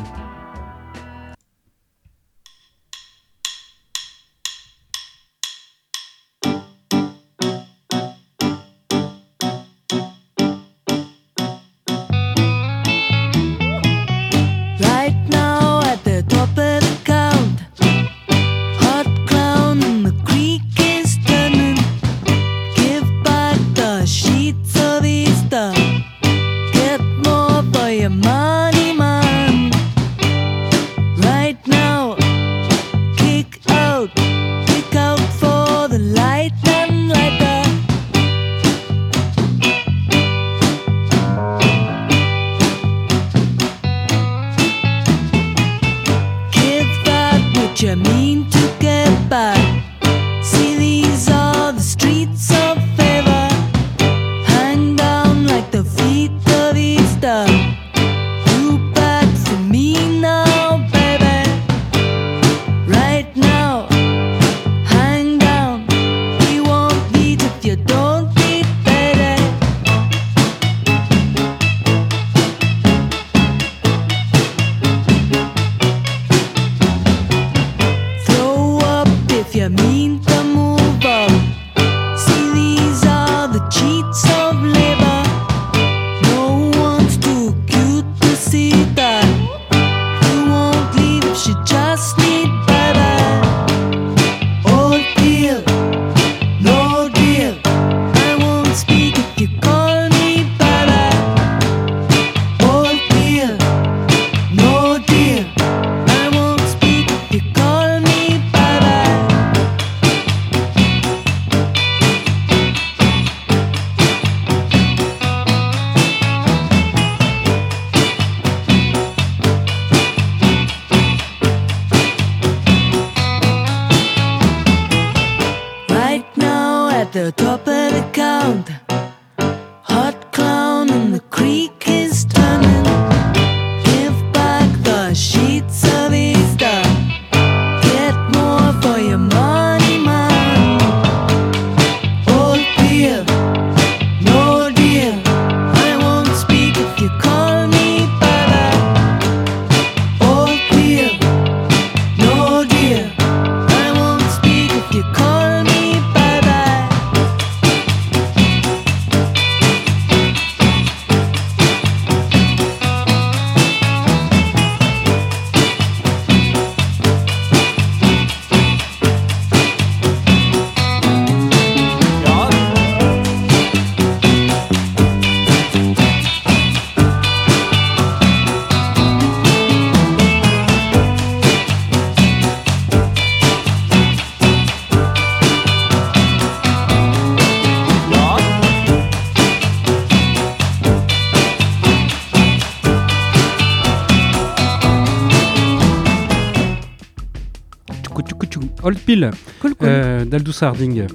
Old 198.90 198.98
Pill 198.98 199.30
Cool, 199.60 199.74
cool. 199.76 199.88
euh, 199.88 200.24
d'Aldous 200.24 200.64
Harding. 200.64 201.06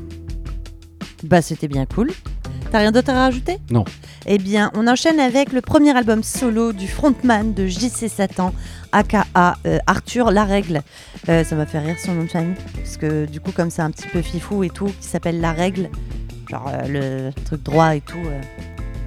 Bah, 1.23 1.41
c'était 1.41 1.67
bien 1.67 1.85
cool. 1.85 2.09
T'as 2.71 2.79
rien 2.79 2.93
d'autre 2.93 3.09
à 3.09 3.25
rajouter? 3.25 3.57
Non. 3.69 3.83
Eh 4.25 4.37
bien, 4.37 4.71
on 4.75 4.87
enchaîne 4.87 5.19
avec 5.19 5.51
le 5.51 5.59
premier 5.59 5.95
album 5.95 6.23
solo 6.23 6.71
du 6.71 6.87
frontman 6.87 7.53
de 7.53 7.67
JC 7.67 8.07
Satan, 8.09 8.53
aka 8.93 9.25
euh, 9.67 9.77
Arthur 9.87 10.31
La 10.31 10.45
Règle. 10.45 10.83
Euh, 11.27 11.43
ça 11.43 11.55
m'a 11.57 11.65
fait 11.65 11.79
rire 11.79 11.97
son 12.03 12.13
nom 12.13 12.23
de 12.23 12.29
famille, 12.29 12.55
parce 12.77 12.95
que 12.95 13.25
du 13.25 13.41
coup, 13.41 13.51
comme 13.51 13.69
c'est 13.69 13.81
un 13.81 13.91
petit 13.91 14.07
peu 14.07 14.21
fifou 14.21 14.63
et 14.63 14.69
tout, 14.69 14.85
qui 15.01 15.07
s'appelle 15.07 15.41
La 15.41 15.51
Règle, 15.51 15.89
genre 16.49 16.69
euh, 16.73 17.31
le 17.33 17.43
truc 17.43 17.61
droit 17.61 17.93
et 17.93 18.01
tout, 18.01 18.17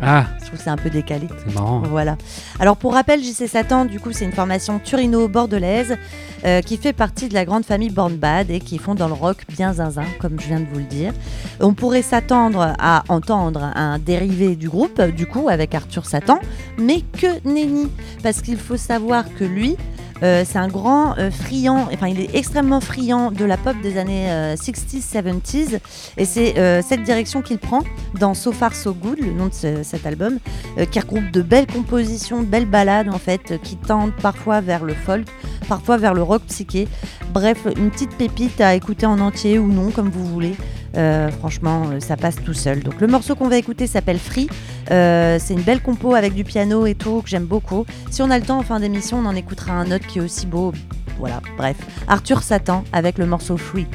Ah, 0.03 0.27
je 0.41 0.47
trouve 0.47 0.59
que 0.59 0.65
c'est 0.65 0.71
un 0.71 0.77
peu 0.77 0.91
décalé. 0.91 1.27
c'est 1.45 1.55
marrant. 1.55 1.81
Voilà. 1.81 2.17
Alors 2.61 2.77
pour 2.77 2.93
rappel, 2.93 3.21
JC 3.23 3.47
Satan, 3.49 3.87
du 3.87 3.99
coup, 3.99 4.13
c'est 4.13 4.25
une 4.27 4.33
formation 4.33 4.79
turino-bordelaise 4.79 5.97
euh, 6.45 6.63
qui 6.63 6.77
fait 6.77 6.93
partie 6.93 7.29
de 7.29 7.35
la 7.35 7.45
grande 7.45 7.65
famille 7.65 7.91
Born 7.91 8.17
Bad 8.17 8.51
et 8.51 8.61
qui 8.61 8.79
font 8.79 8.95
dans 8.95 9.09
le 9.09 9.15
rock 9.15 9.39
bien 9.49 9.75
zinzin, 9.75 10.05
comme 10.21 10.39
je 10.41 10.47
viens 10.47 10.61
de 10.61 10.67
vous 10.73 10.79
le 10.79 10.85
dire. 10.85 11.13
On 11.61 11.75
pourrait 11.75 12.03
s'attendre 12.03 12.75
à 12.79 13.05
entendre 13.09 13.73
un 13.75 13.99
dérivé 13.99 14.57
du 14.57 14.69
groupe, 14.69 15.01
du 15.01 15.27
coup, 15.27 15.49
avec 15.49 15.75
Arthur 15.75 16.07
Satan, 16.07 16.39
mais 16.79 17.01
que 17.01 17.47
nenni, 17.49 17.89
parce 18.23 18.41
qu'il 18.41 18.57
faut 18.57 18.77
savoir 18.77 19.25
que 19.35 19.45
lui, 19.45 19.77
euh, 20.23 20.45
c'est 20.47 20.59
un 20.59 20.69
grand 20.69 21.17
euh, 21.19 21.31
friand, 21.31 21.89
enfin 21.93 22.09
il 22.09 22.21
est 22.21 22.35
extrêmement 22.35 22.81
friand 22.81 23.31
de 23.31 23.45
la 23.45 23.57
pop 23.57 23.75
des 23.83 23.99
années 23.99 24.31
euh, 24.31 24.57
60s, 24.57 25.03
70s, 25.13 25.79
et 26.17 26.25
c'est 26.25 26.59
euh, 26.59 26.83
cette 26.87 27.03
direction 27.03 27.43
qu'il 27.43 27.59
prend 27.59 27.83
dans 28.19 28.35
So 28.35 28.53
Far 28.53 28.75
So 28.75 28.95
Good, 28.95 29.21
le 29.21 29.33
nom 29.33 29.47
de 29.47 29.55
ce- 29.55 29.83
cet 29.83 30.07
album, 30.07 30.39
euh, 30.79 30.85
qui 30.87 30.99
regroupe 31.01 31.31
de 31.31 31.43
belles 31.43 31.67
compositions, 31.67 32.41
de 32.43 32.47
belles 32.47 32.67
ballades 32.69 33.09
en 33.09 33.19
fait, 33.19 33.53
euh, 33.53 33.59
qui 33.63 33.77
tendent 33.77 34.13
parfois 34.21 34.61
vers 34.61 34.85
le 34.85 34.95
folk, 34.95 35.27
parfois 35.69 35.97
vers 35.99 36.15
le 36.15 36.23
rock 36.23 36.43
psyché. 36.49 36.89
Bref, 37.33 37.67
une 37.77 37.91
petite 37.91 38.17
pépite 38.17 38.61
à 38.61 38.75
écouter 38.75 39.07
en 39.07 39.21
entier 39.21 39.59
ou 39.59 39.67
non, 39.71 39.91
comme 39.91 40.09
vous 40.09 40.27
voulez. 40.27 40.57
Euh, 40.97 41.31
franchement, 41.31 41.85
euh, 41.91 42.01
ça 42.01 42.17
passe 42.17 42.37
tout 42.37 42.55
seul. 42.55 42.83
Donc 42.83 43.01
le 43.01 43.07
morceau 43.07 43.35
qu'on 43.35 43.49
va 43.49 43.57
écouter 43.57 43.87
s'appelle 43.87 44.19
Free. 44.19 44.49
Euh, 44.91 45.39
c'est 45.41 45.55
une 45.55 45.63
belle 45.63 45.81
compo 45.81 46.15
avec 46.15 46.35
du 46.35 46.45
piano 46.45 46.87
et 46.87 46.95
tout 46.95 47.23
que 47.23 47.29
j'aime 47.29 47.45
beaucoup. 47.45 47.85
Si 48.11 48.23
on 48.23 48.31
a 48.31 48.39
le 48.39 48.45
temps 48.45 48.59
en 48.59 48.63
fin 48.63 48.81
d'émission, 48.81 49.19
on 49.19 49.27
en 49.27 49.35
écoutera 49.35 49.73
un 49.73 49.91
autre 49.91 50.07
qui 50.07 50.19
est 50.19 50.23
aussi 50.23 50.47
beau. 50.47 50.73
Voilà, 51.19 51.41
bref. 51.57 51.77
Arthur 52.07 52.43
Satan 52.43 52.85
avec 52.93 53.19
le 53.19 53.27
morceau 53.27 53.57
Free. 53.57 53.87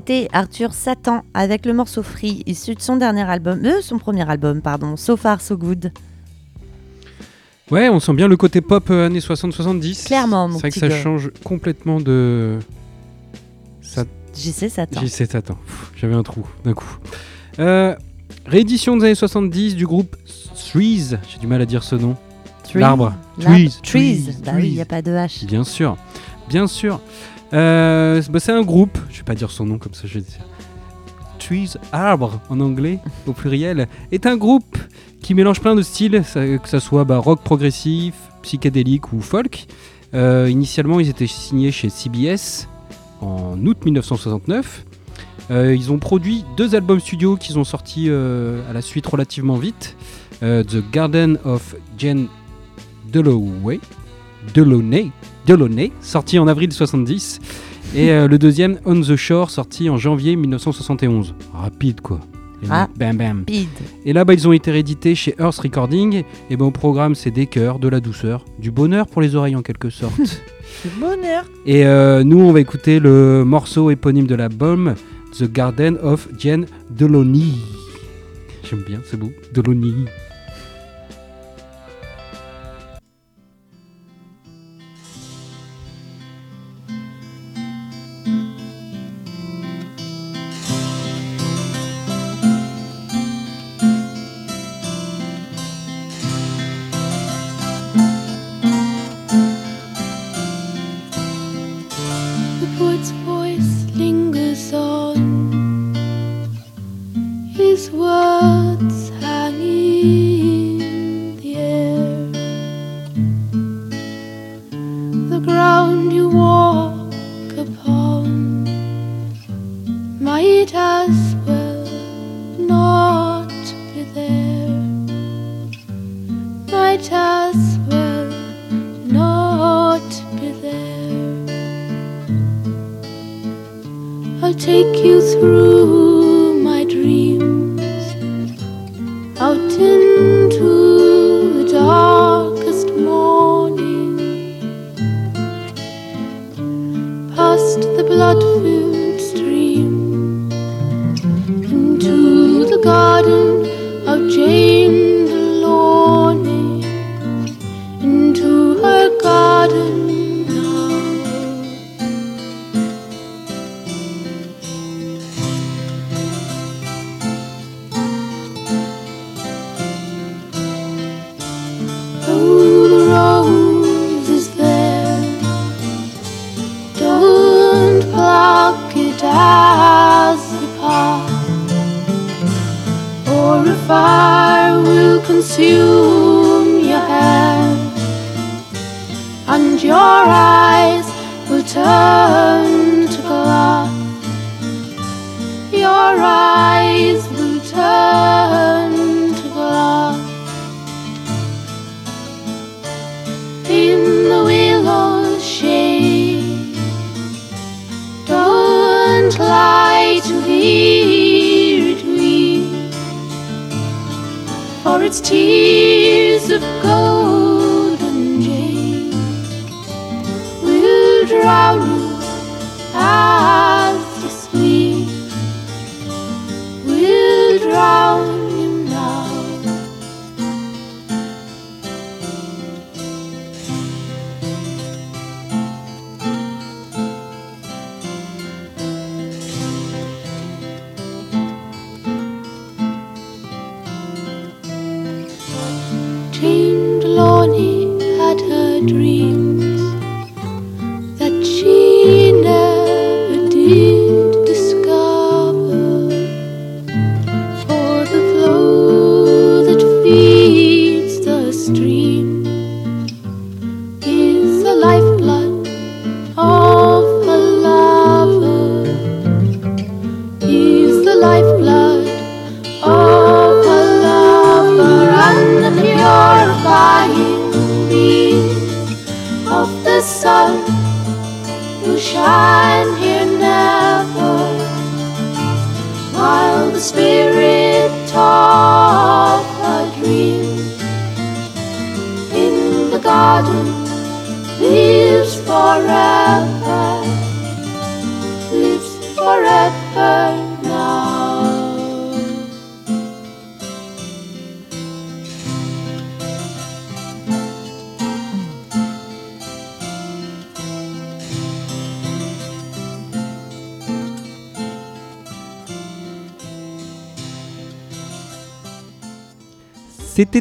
C'était 0.00 0.28
Arthur 0.32 0.72
Satan 0.72 1.24
avec 1.34 1.66
le 1.66 1.74
morceau 1.74 2.02
Free, 2.02 2.42
issu 2.46 2.74
de 2.74 2.80
son 2.80 2.96
dernier 2.96 3.20
album, 3.20 3.60
euh, 3.66 3.82
son 3.82 3.98
premier 3.98 4.26
album, 4.26 4.62
pardon, 4.62 4.96
So 4.96 5.14
Far 5.14 5.42
So 5.42 5.58
Good. 5.58 5.92
Ouais, 7.70 7.90
on 7.90 8.00
sent 8.00 8.14
bien 8.14 8.26
le 8.26 8.38
côté 8.38 8.62
pop 8.62 8.88
euh, 8.88 9.08
années 9.08 9.18
60-70. 9.18 10.06
Clairement, 10.06 10.48
mon 10.48 10.54
C'est 10.54 10.60
vrai 10.60 10.70
que 10.70 10.80
ça 10.80 10.88
gars. 10.88 11.02
change 11.02 11.30
complètement 11.44 12.00
de. 12.00 12.60
Ça 13.82 14.04
JC 14.34 14.70
Satan. 14.70 15.02
JC 15.02 15.30
Satan. 15.30 15.58
J'avais 15.96 16.14
un 16.14 16.22
trou 16.22 16.46
d'un 16.64 16.72
coup. 16.72 16.96
Euh, 17.58 17.94
réédition 18.46 18.96
des 18.96 19.04
années 19.04 19.14
70 19.14 19.76
du 19.76 19.86
groupe 19.86 20.16
Threes. 20.54 21.18
J'ai 21.28 21.38
du 21.38 21.46
mal 21.46 21.60
à 21.60 21.66
dire 21.66 21.84
ce 21.84 21.94
nom. 21.96 22.16
L'arbre. 22.74 23.12
Trees. 23.38 23.76
Trees. 23.82 24.30
Bah 24.46 24.52
oui, 24.56 24.68
il 24.68 24.74
n'y 24.74 24.80
a 24.80 24.86
pas 24.86 25.02
de 25.02 25.10
H. 25.10 25.44
Bien 25.44 25.64
sûr. 25.64 25.98
Bien 26.48 26.66
sûr. 26.66 27.00
Euh, 27.52 28.22
bah, 28.30 28.40
c'est 28.40 28.52
un 28.52 28.62
groupe. 28.62 28.98
Je 29.10 29.18
vais 29.18 29.24
pas 29.24 29.34
dire 29.34 29.50
son 29.50 29.64
nom 29.66 29.78
comme 29.78 29.94
ça. 29.94 30.02
Je 30.06 30.14
vais 30.14 30.20
dire. 30.20 30.40
Trees, 31.38 31.74
arbre 31.92 32.40
en 32.50 32.60
anglais 32.60 32.98
au 33.26 33.32
pluriel, 33.32 33.88
est 34.12 34.26
un 34.26 34.36
groupe 34.36 34.76
qui 35.22 35.34
mélange 35.34 35.60
plein 35.60 35.74
de 35.74 35.82
styles, 35.82 36.22
ça- 36.24 36.44
que 36.58 36.68
ce 36.68 36.78
soit 36.78 37.04
bah, 37.04 37.18
rock 37.18 37.42
progressif, 37.42 38.14
psychédélique 38.42 39.12
ou 39.12 39.20
folk. 39.20 39.66
Euh, 40.14 40.48
initialement, 40.50 41.00
ils 41.00 41.08
étaient 41.08 41.26
signés 41.26 41.72
chez 41.72 41.88
CBS 41.88 42.68
en 43.20 43.56
août 43.64 43.78
1969. 43.84 44.84
Euh, 45.50 45.74
ils 45.74 45.90
ont 45.90 45.98
produit 45.98 46.44
deux 46.56 46.74
albums 46.74 47.00
studio 47.00 47.36
qu'ils 47.36 47.58
ont 47.58 47.64
sortis 47.64 48.08
à 48.10 48.72
la 48.72 48.82
suite 48.82 49.06
relativement 49.06 49.56
vite. 49.56 49.96
The 50.40 50.82
Garden 50.92 51.38
of 51.44 51.74
Jane 51.98 52.28
Dalloway, 53.12 53.78
Delaunay, 54.54 55.10
Delaunay, 55.46 55.92
sorti 56.00 56.38
en 56.38 56.46
avril 56.48 56.72
70. 56.72 57.40
Et 57.94 58.10
euh, 58.12 58.28
le 58.28 58.38
deuxième, 58.38 58.78
On 58.84 59.00
the 59.00 59.16
Shore, 59.16 59.50
sorti 59.50 59.90
en 59.90 59.96
janvier 59.96 60.36
1971. 60.36 61.34
Rapide 61.54 62.00
quoi. 62.00 62.20
Et 62.62 62.66
Ah. 62.70 62.88
Bam 62.96 63.16
bam. 63.16 63.44
Pid. 63.46 63.68
Et 64.04 64.12
là, 64.12 64.24
bah, 64.24 64.34
ils 64.34 64.46
ont 64.46 64.52
été 64.52 64.70
réédités 64.70 65.14
chez 65.14 65.34
Earth 65.40 65.58
Recording. 65.58 66.22
Et 66.50 66.56
ben 66.56 66.66
au 66.66 66.70
programme, 66.70 67.14
c'est 67.14 67.30
des 67.30 67.46
cœurs, 67.46 67.78
de 67.78 67.88
la 67.88 68.00
douceur, 68.00 68.44
du 68.58 68.70
bonheur 68.70 69.06
pour 69.06 69.22
les 69.22 69.34
oreilles 69.34 69.56
en 69.56 69.62
quelque 69.62 69.88
sorte. 69.90 70.12
Le 70.84 70.90
bonheur. 71.00 71.44
Et 71.66 71.84
euh, 71.86 72.22
nous, 72.22 72.38
on 72.40 72.52
va 72.52 72.60
écouter 72.60 73.00
le 73.00 73.44
morceau 73.44 73.90
éponyme 73.90 74.26
de 74.26 74.34
l'album, 74.36 74.94
The 75.36 75.50
Garden 75.50 75.96
of 76.02 76.28
Jane 76.38 76.66
Delaunay. 76.90 77.54
J'aime 78.68 78.82
bien, 78.86 79.00
c'est 79.04 79.18
beau. 79.18 79.30
Delaunay. 79.52 80.04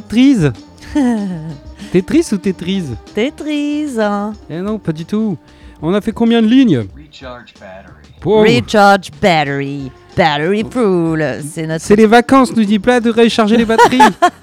Tetris 0.10 0.52
Tetris 1.92 2.28
ou 2.34 2.38
Tetris 2.38 2.84
Tetris. 3.14 4.00
hein. 4.00 4.34
Eh 4.50 4.60
non, 4.60 4.80
pas 4.80 4.92
du 4.92 5.06
tout. 5.06 5.38
On 5.82 5.94
a 5.94 6.02
fait 6.02 6.12
combien 6.12 6.42
de 6.42 6.48
lignes 6.48 6.88
Recharge 6.98 7.54
battery. 7.60 8.58
Recharge 8.58 9.12
battery. 9.22 9.92
Battery 10.18 10.66
full. 10.70 11.24
C'est 11.48 11.68
notre. 11.68 11.86
C'est 11.86 11.96
les 11.96 12.08
vacances, 12.08 12.54
nous 12.56 12.66
dit 12.66 12.80
pas 12.80 13.00
de 13.00 13.12
recharger 13.12 13.56
les 13.56 13.66
batteries. 13.66 14.00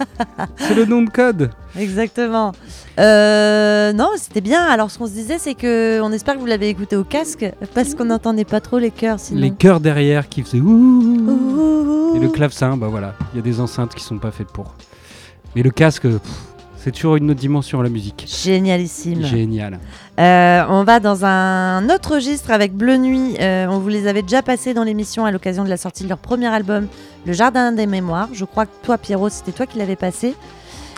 C'est 0.57 0.75
le 0.75 0.85
nom 0.87 1.03
de 1.03 1.11
code. 1.11 1.51
Exactement. 1.79 2.53
Euh, 2.99 3.93
non, 3.93 4.11
c'était 4.17 4.41
bien. 4.41 4.63
Alors, 4.65 4.91
ce 4.91 4.99
qu'on 4.99 5.07
se 5.07 5.13
disait, 5.13 5.37
c'est 5.39 5.55
que 5.55 6.01
on 6.01 6.13
espère 6.13 6.35
que 6.37 6.41
vous 6.41 6.47
l'avez 6.47 6.71
écouté 6.71 6.97
au 6.97 7.05
casque 7.05 7.45
parce 7.75 7.95
qu'on 7.95 8.07
n'entendait 8.07 8.45
pas 8.47 8.61
trop 8.61 8.79
les 8.79 8.91
chœurs 8.91 9.19
sinon. 9.21 9.41
Les 9.41 9.51
chœurs 9.51 9.81
derrière 9.81 10.29
qui 10.31 10.43
faisaient 10.43 10.61
ouh. 10.61 11.27
Ouh. 11.29 12.17
Et 12.17 12.21
le 12.21 12.29
clavecin, 12.31 12.77
bah 12.79 12.87
voilà, 12.89 13.15
il 13.35 13.37
y 13.37 13.41
a 13.41 13.43
des 13.43 13.61
enceintes 13.61 13.95
qui 13.95 14.03
sont 14.03 14.17
pas 14.19 14.31
faites 14.31 14.49
pour. 14.49 14.75
Mais 15.57 15.63
le 15.63 15.71
casque, 15.71 16.07
c'est 16.77 16.93
toujours 16.93 17.17
une 17.17 17.31
autre 17.31 17.41
dimension 17.41 17.81
la 17.81 17.89
musique. 17.89 18.27
Génialissime. 18.29 19.25
Génial. 19.25 19.81
Euh, 20.21 20.63
on 20.69 20.85
va 20.85 21.01
dans 21.01 21.25
un 21.25 21.89
autre 21.89 22.17
registre 22.17 22.51
avec 22.51 22.75
Bleu 22.75 22.99
Nuit. 22.99 23.37
Euh, 23.41 23.67
on 23.71 23.79
vous 23.79 23.89
les 23.89 24.07
avait 24.07 24.21
déjà 24.21 24.43
passés 24.43 24.75
dans 24.75 24.85
l'émission 24.85 25.25
à 25.25 25.31
l'occasion 25.31 25.65
de 25.65 25.71
la 25.71 25.79
sortie 25.79 26.05
de 26.05 26.11
leur 26.11 26.19
premier 26.19 26.49
album, 26.49 26.89
Le 27.25 27.33
Jardin 27.33 27.73
des 27.73 27.87
Mémoires. 27.87 28.29
Je 28.35 28.45
crois 28.45 28.67
que 28.67 28.73
toi, 28.83 28.99
Pierrot, 28.99 29.31
c'était 29.31 29.53
toi 29.53 29.65
qui 29.65 29.79
l'avais 29.79 29.97
passé. 29.97 30.35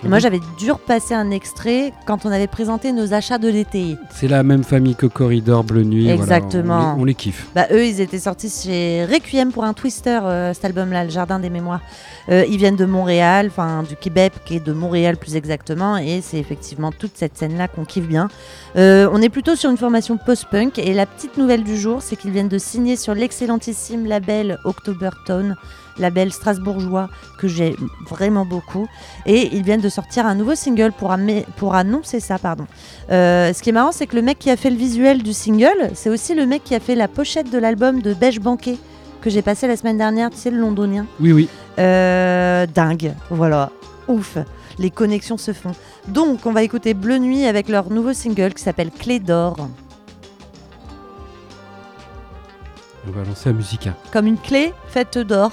Moi, 0.04 0.18
Mhm. 0.18 0.20
j'avais 0.22 0.40
dû 0.58 0.70
repasser 0.70 1.12
un 1.14 1.30
extrait 1.32 1.92
quand 2.06 2.24
on 2.24 2.30
avait 2.30 2.46
présenté 2.46 2.92
nos 2.92 3.12
achats 3.14 3.38
de 3.38 3.48
l'été. 3.48 3.96
C'est 4.14 4.28
la 4.28 4.44
même 4.44 4.62
famille 4.62 4.94
que 4.94 5.06
Corridor 5.06 5.64
Bleu 5.64 5.82
Nuit. 5.82 6.04
voilà, 6.04 6.14
Exactement. 6.38 6.92
on, 6.92 6.94
les, 6.96 7.02
on 7.02 7.04
les 7.04 7.14
kiffe. 7.14 7.46
Bah, 7.54 7.66
eux, 7.72 7.84
ils 7.84 8.00
étaient 8.00 8.20
sortis 8.20 8.48
chez 8.48 9.04
Requiem 9.06 9.50
pour 9.50 9.64
un 9.64 9.72
Twister, 9.72 10.20
euh, 10.22 10.54
cet 10.54 10.64
album-là, 10.66 11.02
Le 11.04 11.10
Jardin 11.10 11.40
des 11.40 11.50
Mémoires. 11.50 11.80
Euh, 12.28 12.44
ils 12.48 12.58
viennent 12.58 12.76
de 12.76 12.84
Montréal, 12.84 13.48
enfin 13.50 13.82
du 13.82 13.96
Québec, 13.96 14.34
qui 14.44 14.56
est 14.56 14.64
de 14.64 14.72
Montréal 14.72 15.16
plus 15.16 15.34
exactement, 15.34 15.96
et 15.96 16.20
c'est 16.22 16.38
effectivement 16.38 16.92
toute 16.92 17.12
cette 17.16 17.36
scène-là 17.36 17.66
qu'on 17.66 17.84
kiffe 17.84 18.06
bien. 18.06 18.28
Euh, 18.76 19.08
on 19.12 19.20
est 19.20 19.30
plutôt 19.30 19.56
sur 19.56 19.68
une 19.70 19.76
formation 19.78 20.16
post-punk, 20.16 20.78
et 20.78 20.94
la 20.94 21.06
petite 21.06 21.36
nouvelle 21.38 21.64
du 21.64 21.76
jour, 21.76 22.02
c'est 22.02 22.14
qu'ils 22.16 22.30
viennent 22.30 22.48
de 22.48 22.58
signer 22.58 22.94
sur 22.96 23.14
l'excellentissime 23.14 24.06
label 24.06 24.58
Octobertone, 24.64 25.56
label 25.98 26.32
strasbourgeois 26.32 27.08
que 27.38 27.48
j'ai 27.48 27.76
vraiment 28.08 28.44
beaucoup, 28.44 28.88
et 29.26 29.54
ils 29.54 29.62
viennent 29.62 29.80
de 29.80 29.88
sortir 29.88 30.26
un 30.26 30.34
nouveau 30.34 30.54
single 30.54 30.92
pour, 30.92 31.74
annoncer 31.74 32.20
ça, 32.20 32.38
pardon. 32.38 32.66
Euh, 33.10 33.52
ce 33.52 33.62
qui 33.62 33.70
est 33.70 33.72
marrant, 33.72 33.92
c'est 33.92 34.06
que 34.06 34.16
le 34.16 34.22
mec 34.22 34.38
qui 34.38 34.50
a 34.50 34.56
fait 34.56 34.70
le 34.70 34.76
visuel 34.76 35.22
du 35.22 35.32
single, 35.32 35.90
c'est 35.94 36.10
aussi 36.10 36.34
le 36.34 36.46
mec 36.46 36.64
qui 36.64 36.74
a 36.74 36.80
fait 36.80 36.94
la 36.94 37.08
pochette 37.08 37.50
de 37.50 37.58
l'album 37.58 38.02
de 38.02 38.14
Beige 38.14 38.40
Banquet 38.40 38.78
que 39.20 39.30
j'ai 39.30 39.42
passé 39.42 39.66
la 39.66 39.76
semaine 39.76 39.98
dernière, 39.98 40.30
tu 40.30 40.36
sais, 40.36 40.50
le 40.50 40.58
londonien. 40.58 41.06
Oui, 41.20 41.32
oui. 41.32 41.48
Euh, 41.78 42.66
dingue, 42.66 43.14
voilà, 43.30 43.70
ouf, 44.06 44.38
les 44.78 44.90
connexions 44.90 45.36
se 45.36 45.52
font. 45.52 45.72
Donc, 46.06 46.46
on 46.46 46.52
va 46.52 46.62
écouter 46.62 46.94
Bleu 46.94 47.18
Nuit 47.18 47.44
avec 47.44 47.68
leur 47.68 47.90
nouveau 47.90 48.12
single 48.12 48.54
qui 48.54 48.62
s'appelle 48.62 48.90
Clé 48.90 49.18
d'or. 49.18 49.56
On 53.06 53.10
va 53.10 53.24
lancer 53.24 53.48
la 53.48 53.54
musique. 53.54 53.86
hein. 53.86 53.96
Comme 54.12 54.26
une 54.26 54.38
clé 54.38 54.72
faite 54.88 55.18
d'or. 55.18 55.52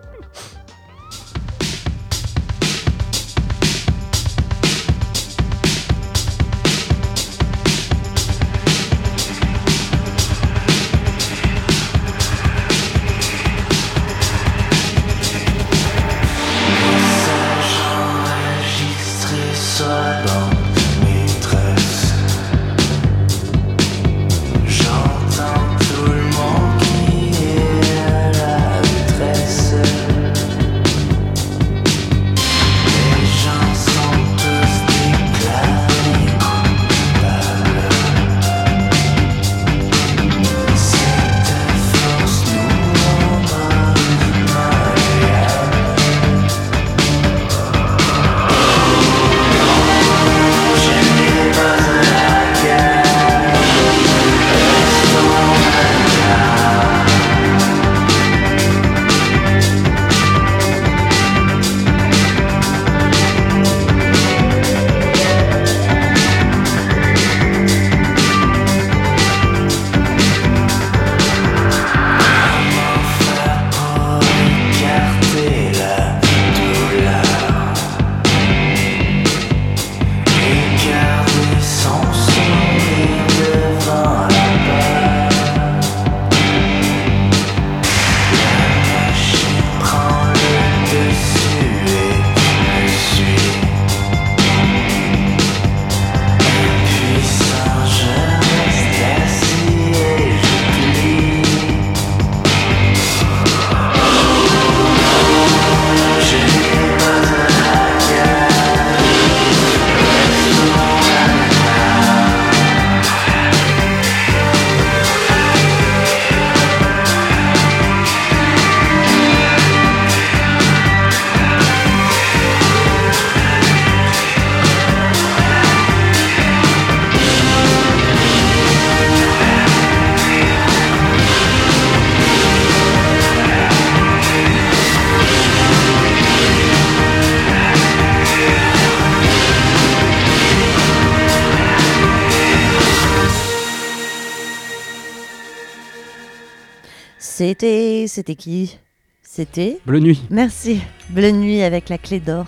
C'était. 147.41 148.05
C'était 148.07 148.35
qui? 148.35 148.77
C'était? 149.23 149.79
Bleu 149.87 149.97
Nuit. 149.97 150.21
Merci. 150.29 150.79
Bleu 151.09 151.31
Nuit 151.31 151.63
avec 151.63 151.89
la 151.89 151.97
clé 151.97 152.19
d'or. 152.19 152.45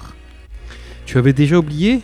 Tu 1.08 1.18
avais 1.18 1.34
déjà 1.34 1.58
oublié? 1.58 2.02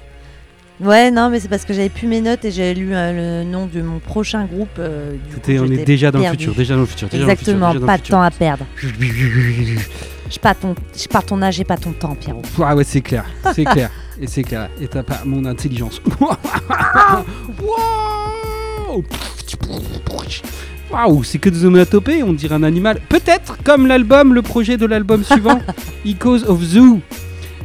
Ouais, 0.81 1.11
non, 1.11 1.29
mais 1.29 1.39
c'est 1.39 1.49
parce 1.49 1.65
que 1.65 1.73
j'avais 1.73 1.89
plus 1.89 2.07
mes 2.07 2.19
notes 2.19 2.45
et 2.45 2.51
j'avais 2.51 2.73
lu 2.73 2.95
euh, 2.95 3.43
le 3.43 3.47
nom 3.47 3.67
de 3.67 3.83
mon 3.83 3.99
prochain 3.99 4.45
groupe. 4.45 4.69
euh, 4.79 5.11
du 5.11 5.35
coup, 5.35 5.63
On 5.63 5.71
est 5.71 5.85
déjà 5.85 6.09
dans 6.09 6.17
le 6.17 6.31
futur. 6.31 6.55
Déjà 6.55 6.73
dans 6.73 6.79
le 6.79 6.87
futur. 6.87 7.09
déjà 7.09 7.25
dans 7.25 7.29
le 7.29 7.35
futur, 7.35 7.51
Exactement, 7.51 7.85
pas 7.85 7.99
de 7.99 8.03
temps 8.07 8.23
à 8.23 8.31
perdre. 8.31 8.65
Je 8.75 10.39
pas 10.39 10.55
ton, 10.55 10.73
pas 11.11 11.21
ton 11.21 11.43
âge 11.43 11.59
et 11.59 11.65
pas 11.65 11.77
ton 11.77 11.91
temps, 11.91 12.15
Pierrot. 12.15 12.41
Ah 12.63 12.75
ouais, 12.75 12.83
c'est 12.83 13.01
clair. 13.01 13.23
C'est 13.53 13.65
clair. 13.65 13.91
Et 14.19 14.25
c'est 14.25 14.41
clair. 14.41 14.67
Et 14.81 14.87
t'as 14.87 15.03
pas 15.03 15.21
mon 15.25 15.45
intelligence. 15.45 16.01
Waouh 17.61 19.03
Waouh, 20.91 21.23
c'est 21.23 21.37
que 21.37 21.49
des 21.49 21.65
onomatopées, 21.65 22.23
on 22.23 22.33
dirait 22.33 22.55
un 22.55 22.63
animal. 22.63 22.99
Peut-être 23.09 23.57
comme 23.63 23.85
l'album, 23.87 24.33
le 24.33 24.41
projet 24.41 24.77
de 24.77 24.85
l'album 24.85 25.23
suivant, 25.29 25.59
Echoes 26.05 26.43
of 26.47 26.61
Zoo, 26.63 26.99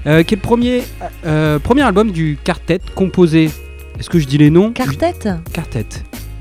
euh, 0.07 0.23
qui 0.23 0.35
est 0.35 0.37
le 0.37 0.43
premier, 0.43 0.83
euh, 1.25 1.59
premier 1.59 1.83
album 1.83 2.11
du 2.11 2.37
quartet 2.43 2.81
composé. 2.95 3.51
Est-ce 3.99 4.11
que 4.11 4.19
je 4.19 4.27
dis 4.27 4.39
les 4.39 4.51
noms? 4.51 4.73
Quartet? 4.73 5.15
Quartet. 5.53 5.87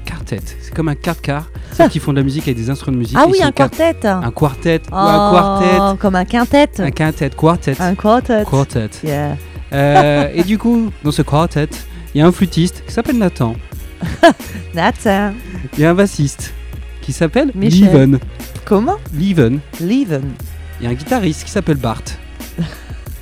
Quartet. 0.05 0.39
C'est 0.61 0.73
comme 0.73 0.89
un 0.89 0.95
quart-quart, 0.95 1.49
sauf 1.71 1.89
qu'ils 1.89 2.01
font 2.01 2.11
de 2.11 2.17
la 2.17 2.23
musique 2.23 2.43
avec 2.43 2.57
des 2.57 2.69
instruments 2.69 2.95
de 2.95 2.99
musique. 2.99 3.17
Ah 3.19 3.25
oui, 3.29 3.41
un 3.41 3.51
quartet. 3.51 3.95
Un 4.05 4.31
quartet. 4.31 4.81
ou 4.91 4.91
Oh, 4.91 4.95
un 4.95 5.31
quartet. 5.31 5.99
Comme 5.99 6.15
un 6.15 6.25
quintet. 6.25 6.69
Un 6.79 6.91
quintet. 6.91 7.29
Quartet. 7.29 7.75
Un 7.79 7.95
quartet. 7.95 8.43
Quartet. 8.43 8.89
Yeah. 9.03 9.37
Euh, 9.71 10.29
et 10.33 10.43
du 10.43 10.57
coup, 10.59 10.91
dans 11.03 11.11
ce 11.11 11.21
quartet, 11.21 11.69
il 12.13 12.19
y 12.19 12.21
a 12.21 12.27
un 12.27 12.31
flûtiste 12.31 12.83
qui 12.85 12.91
s'appelle 12.91 13.17
Nathan. 13.17 13.55
Nathan. 14.73 15.33
Il 15.77 15.79
y 15.79 15.85
a 15.85 15.91
un 15.91 15.93
bassiste 15.93 16.53
qui 17.03 17.13
s'appelle 17.13 17.51
Michel. 17.53 17.91
Leven. 17.91 18.19
Comment 18.65 18.97
Leven. 19.13 19.59
Leven. 19.79 20.23
Il 20.79 20.85
y 20.85 20.87
a 20.87 20.89
un 20.89 20.93
guitariste 20.93 21.43
qui 21.43 21.51
s'appelle 21.51 21.77
Bart. 21.77 22.03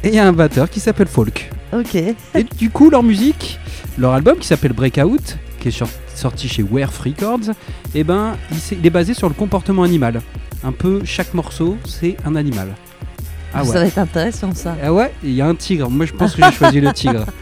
Et 0.03 0.09
il 0.09 0.15
y 0.15 0.19
a 0.19 0.27
un 0.27 0.33
batteur 0.33 0.69
qui 0.69 0.79
s'appelle 0.79 1.07
Folk. 1.07 1.51
Ok. 1.73 1.95
Et 1.95 2.43
du 2.57 2.69
coup, 2.69 2.89
leur 2.89 3.03
musique, 3.03 3.59
leur 3.97 4.13
album 4.13 4.37
qui 4.37 4.47
s'appelle 4.47 4.73
Breakout, 4.73 5.37
qui 5.59 5.67
est 5.67 5.83
sorti 6.15 6.47
chez 6.47 6.63
Werf 6.63 6.97
Records, 6.99 7.53
eh 7.93 8.03
ben, 8.03 8.35
il, 8.71 8.85
est 8.85 8.89
basé 8.89 9.13
sur 9.13 9.27
le 9.27 9.35
comportement 9.35 9.83
animal. 9.83 10.21
Un 10.63 10.71
peu, 10.71 11.01
chaque 11.03 11.33
morceau, 11.33 11.77
c'est 11.85 12.17
un 12.25 12.35
animal. 12.35 12.69
Ah 13.53 13.63
Ça 13.65 13.79
va 13.79 13.85
être 13.85 13.97
intéressant 13.97 14.53
ça. 14.53 14.75
Ah 14.81 14.93
ouais, 14.93 15.11
il 15.23 15.33
y 15.33 15.41
a 15.41 15.47
un 15.47 15.55
tigre. 15.55 15.89
Moi, 15.89 16.05
je 16.05 16.13
pense 16.13 16.35
que 16.35 16.43
j'ai 16.43 16.51
choisi 16.51 16.81
le 16.81 16.93
tigre. 16.93 17.25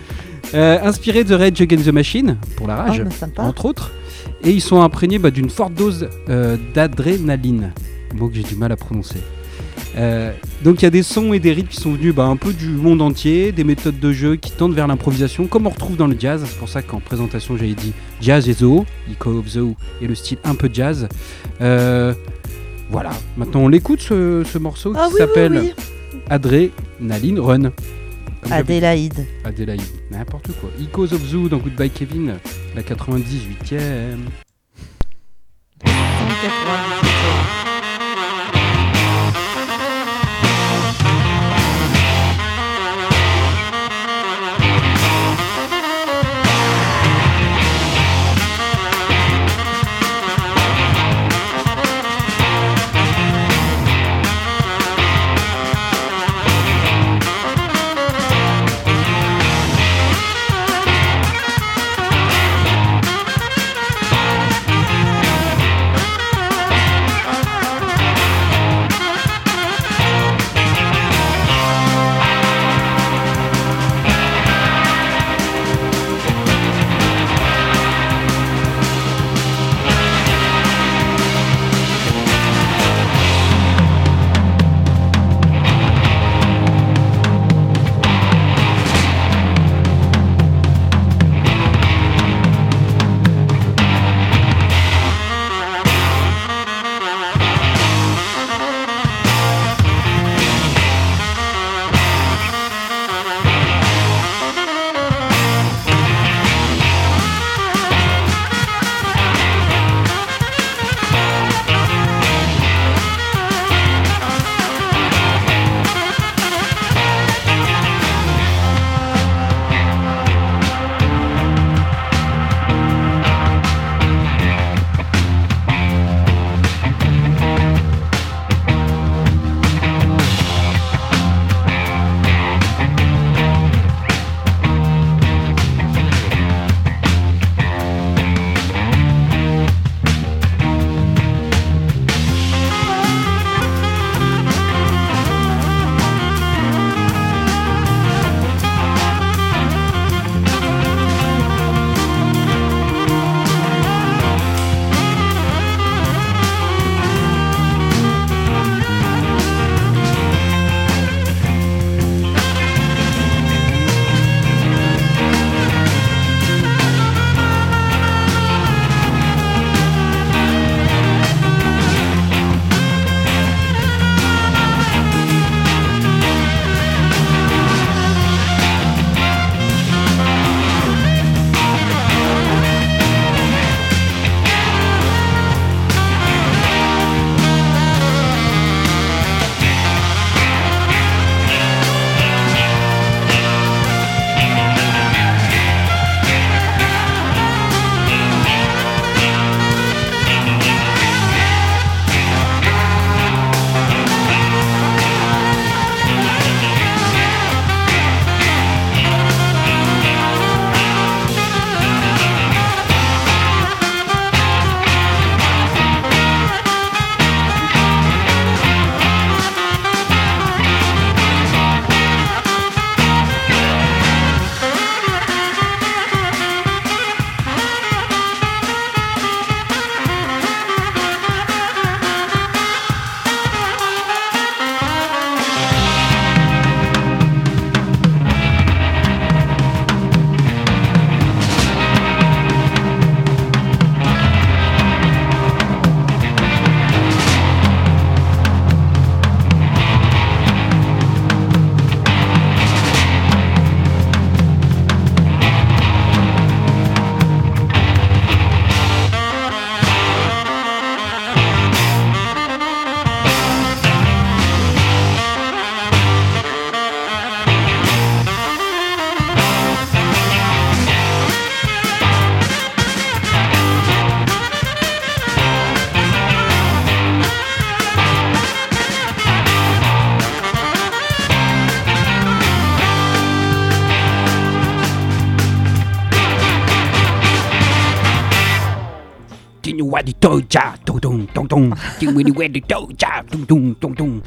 Euh, 0.54 0.80
inspiré 0.82 1.24
de 1.24 1.36
Rage 1.36 1.62
Against 1.62 1.86
the 1.86 1.94
Machine, 1.94 2.38
pour 2.56 2.68
la 2.68 2.76
Oh, 2.86 2.90
rage, 2.90 3.04
entre 3.38 3.66
autres. 3.66 3.92
Et 4.44 4.52
ils 4.52 4.62
sont 4.62 4.82
imprégnés 4.82 5.20
bah, 5.20 5.32
d'une 5.32 5.50
forte 5.50 5.74
dose 5.74 6.10
euh, 6.30 6.58
d'adrénaline. 6.74 7.72
Mot 8.16 8.30
que 8.30 8.36
j'ai 8.36 8.44
du 8.44 8.56
mal 8.56 8.72
à 8.72 8.76
prononcer. 8.76 9.20
Euh, 9.98 10.32
donc 10.64 10.82
il 10.82 10.86
y 10.86 10.88
a 10.88 10.92
des 10.92 11.04
sons 11.04 11.34
et 11.34 11.40
des 11.40 11.52
rythmes 11.52 11.70
qui 11.70 11.78
sont 11.78 11.94
venus 11.94 12.14
bah, 12.14 12.26
un 12.26 12.36
peu 12.36 12.54
du 12.54 12.70
monde 12.70 13.02
entier, 13.02 13.52
des 13.52 13.64
méthodes 13.64 14.00
de 14.00 14.12
jeu 14.12 14.36
qui 14.36 14.52
tendent 14.52 14.74
vers 14.74 14.88
l'improvisation, 14.88 15.48
comme 15.48 15.68
on 15.68 15.72
retrouve 15.72 15.98
dans 15.98 16.08
le 16.08 16.16
jazz. 16.18 16.44
C'est 16.46 16.58
pour 16.58 16.70
ça 16.70 16.82
qu'en 16.82 17.00
présentation 17.00 17.58
j'avais 17.58 17.74
dit 17.74 17.94
jazz 18.22 18.48
et 18.48 18.54
zoo, 18.54 18.86
Echo 19.12 19.40
of 19.40 19.48
Zoo 19.48 19.76
et 20.02 20.08
le 20.08 20.16
style 20.16 20.38
un 20.44 20.56
peu 20.56 20.70
jazz. 20.72 21.08
Euh, 21.62 22.14
voilà, 22.90 23.12
maintenant 23.38 23.62
on 23.62 23.68
l'écoute 23.68 24.02
ce, 24.02 24.44
ce 24.46 24.58
morceau 24.58 24.94
Ah 24.96 25.08
qui 25.08 25.08
oui, 25.08 25.12
oui, 25.14 25.20
s'appelle 25.20 25.58
oui. 25.60 25.74
Adrénaline 26.30 27.40
Run. 27.40 27.72
Comme 28.42 28.52
Adélaïde. 28.52 29.26
Adélaïde, 29.44 29.82
n'importe 30.12 30.52
quoi. 30.60 30.70
Echoes 30.80 31.14
of 31.14 31.24
Zoo 31.26 31.50
dans 31.50 31.58
Goodbye 31.58 31.90
Kevin, 31.90 32.38
la 32.76 32.82
98e. 32.82 34.18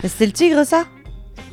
C'était 0.03 0.27
le 0.27 0.33
tigre, 0.33 0.65
ça? 0.65 0.85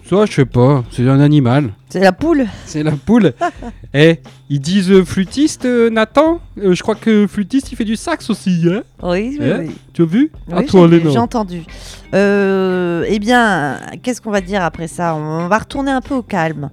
Ça, 0.09 0.25
je 0.25 0.31
sais 0.33 0.45
pas, 0.45 0.83
c'est 0.91 1.07
un 1.07 1.19
animal. 1.19 1.71
C'est 1.89 1.99
la 1.99 2.11
poule 2.11 2.47
C'est 2.65 2.81
la 2.83 2.91
poule. 2.91 3.33
Eh, 3.93 4.19
ils 4.49 4.59
disent 4.59 4.91
euh, 4.91 5.03
flûtiste, 5.03 5.65
euh, 5.65 5.89
Nathan? 5.89 6.39
Euh, 6.59 6.73
Je 6.75 6.81
crois 6.83 6.95
que 6.95 7.25
flûtiste, 7.27 7.71
il 7.71 7.75
fait 7.75 7.85
du 7.85 7.95
sax 7.95 8.29
aussi, 8.29 8.63
hein? 8.67 8.81
Oui, 9.01 9.37
oui, 9.39 9.45
Eh 9.47 9.53
oui. 9.59 9.71
Tu 9.93 10.01
as 10.03 10.05
vu? 10.05 10.31
À 10.51 10.59
Oui, 10.59 10.65
toi, 10.67 10.87
j'ai- 10.89 10.97
Léna. 10.97 11.09
J'ai 11.11 11.17
entendu. 11.19 11.61
Euh, 12.13 13.03
eh 13.07 13.19
bien, 13.19 13.79
qu'est-ce 14.03 14.21
qu'on 14.21 14.31
va 14.31 14.41
dire 14.41 14.63
après 14.63 14.87
ça? 14.87 15.15
On 15.15 15.47
va 15.47 15.57
retourner 15.59 15.91
un 15.91 16.01
peu 16.01 16.15
au 16.15 16.21
calme. 16.23 16.69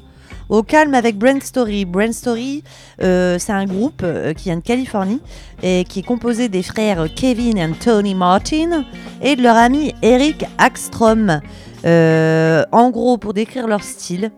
Au 0.49 0.62
calme 0.62 0.94
avec 0.94 1.16
Brand 1.18 1.42
Story. 1.42 1.84
Brand 1.84 2.12
Story, 2.12 2.62
euh, 3.03 3.36
c'est 3.38 3.53
un 3.53 3.64
groupe 3.64 4.03
euh, 4.05 4.32
qui 4.32 4.44
vient 4.44 4.57
de 4.57 4.62
Californie 4.62 5.20
et 5.62 5.84
qui 5.88 6.01
est 6.01 6.03
composé 6.05 6.49
des 6.49 6.62
frères 6.62 7.09
Kevin 7.14 7.59
et 7.59 7.68
Tony 7.72 8.14
Martin 8.14 8.84
et 9.22 9.34
de 9.34 9.42
leur 9.42 9.57
ami 9.57 9.92
Eric 10.03 10.44
Axstrom. 10.59 11.40
Euh, 11.84 12.64
en 12.70 12.90
gros, 12.90 13.18
pour 13.18 13.34
décrire 13.34 13.66
leur 13.66 13.82
style, 13.82 14.30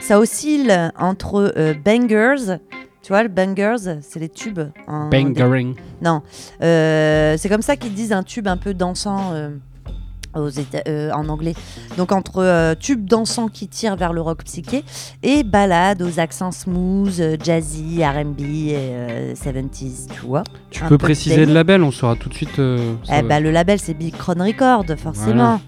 ça 0.00 0.18
oscille 0.18 0.90
entre 0.98 1.52
euh, 1.58 1.74
bangers. 1.74 2.56
Tu 3.02 3.12
vois, 3.12 3.22
le 3.22 3.28
bangers, 3.28 3.98
c'est 4.00 4.18
les 4.20 4.28
tubes. 4.30 4.60
en- 4.86 5.08
Bangering. 5.10 5.74
non, 6.02 6.22
c'est 6.60 7.48
comme 7.50 7.62
ça 7.62 7.76
qu'ils 7.76 7.94
disent 7.94 8.12
un 8.12 8.22
tube 8.22 8.46
un 8.48 8.56
peu 8.56 8.72
dansant 8.72 9.32
aux 10.34 10.48
euh, 10.88 11.10
en 11.12 11.28
anglais. 11.28 11.54
Donc 11.96 12.12
entre 12.12 12.42
euh, 12.42 12.74
tube 12.74 13.06
dansant 13.06 13.48
qui 13.48 13.68
tire 13.68 13.96
vers 13.96 14.12
le 14.12 14.20
rock 14.20 14.44
psyché 14.44 14.84
et 15.22 15.42
balade 15.42 16.02
aux 16.02 16.20
accents 16.20 16.52
smooth, 16.52 17.20
euh, 17.20 17.36
jazzy, 17.42 18.04
R&B, 18.04 18.40
et, 18.40 18.74
euh, 18.76 19.34
70s, 19.34 20.08
tu 20.12 20.20
vois. 20.26 20.44
Tu 20.70 20.82
Un 20.84 20.88
peux 20.88 20.98
peu 20.98 21.06
préciser 21.06 21.46
le 21.46 21.52
label, 21.52 21.82
on 21.82 21.90
saura 21.90 22.16
tout 22.16 22.28
de 22.28 22.34
suite. 22.34 22.58
Eh 22.58 23.22
bah, 23.22 23.40
le 23.40 23.50
label 23.50 23.78
c'est 23.78 23.94
Big 23.94 24.16
Crown 24.16 24.40
Record, 24.42 24.84
forcément. 24.96 25.60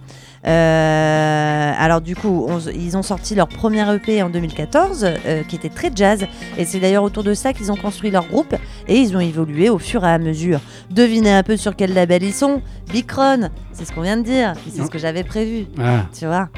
Euh, 0.44 1.72
alors 1.78 2.00
du 2.00 2.16
coup, 2.16 2.46
on- 2.48 2.58
ils 2.70 2.96
ont 2.96 3.02
sorti 3.02 3.34
leur 3.34 3.48
premier 3.48 3.82
EP 3.94 4.22
en 4.22 4.28
2014, 4.30 5.04
euh, 5.26 5.42
qui 5.44 5.56
était 5.56 5.68
très 5.68 5.90
jazz, 5.94 6.24
et 6.58 6.64
c'est 6.64 6.80
d'ailleurs 6.80 7.04
autour 7.04 7.22
de 7.22 7.34
ça 7.34 7.52
qu'ils 7.52 7.70
ont 7.70 7.76
construit 7.76 8.10
leur 8.10 8.26
groupe, 8.26 8.54
et 8.88 8.96
ils 8.98 9.16
ont 9.16 9.20
évolué 9.20 9.68
au 9.68 9.78
fur 9.78 10.04
et 10.04 10.10
à 10.10 10.18
mesure. 10.18 10.60
Devinez 10.90 11.32
un 11.32 11.42
peu 11.42 11.56
sur 11.56 11.76
quel 11.76 11.94
label 11.94 12.22
ils 12.22 12.32
sont. 12.34 12.60
Big 12.92 13.06
Crown, 13.06 13.50
c'est 13.72 13.84
ce 13.84 13.92
qu'on 13.92 14.02
vient 14.02 14.16
de 14.16 14.22
dire, 14.24 14.52
c'est 14.70 14.82
ce 14.84 14.90
que 14.90 14.98
j'avais 14.98 15.24
prévu, 15.24 15.66
Ah, 15.78 16.06
tu 16.18 16.26
vois. 16.26 16.48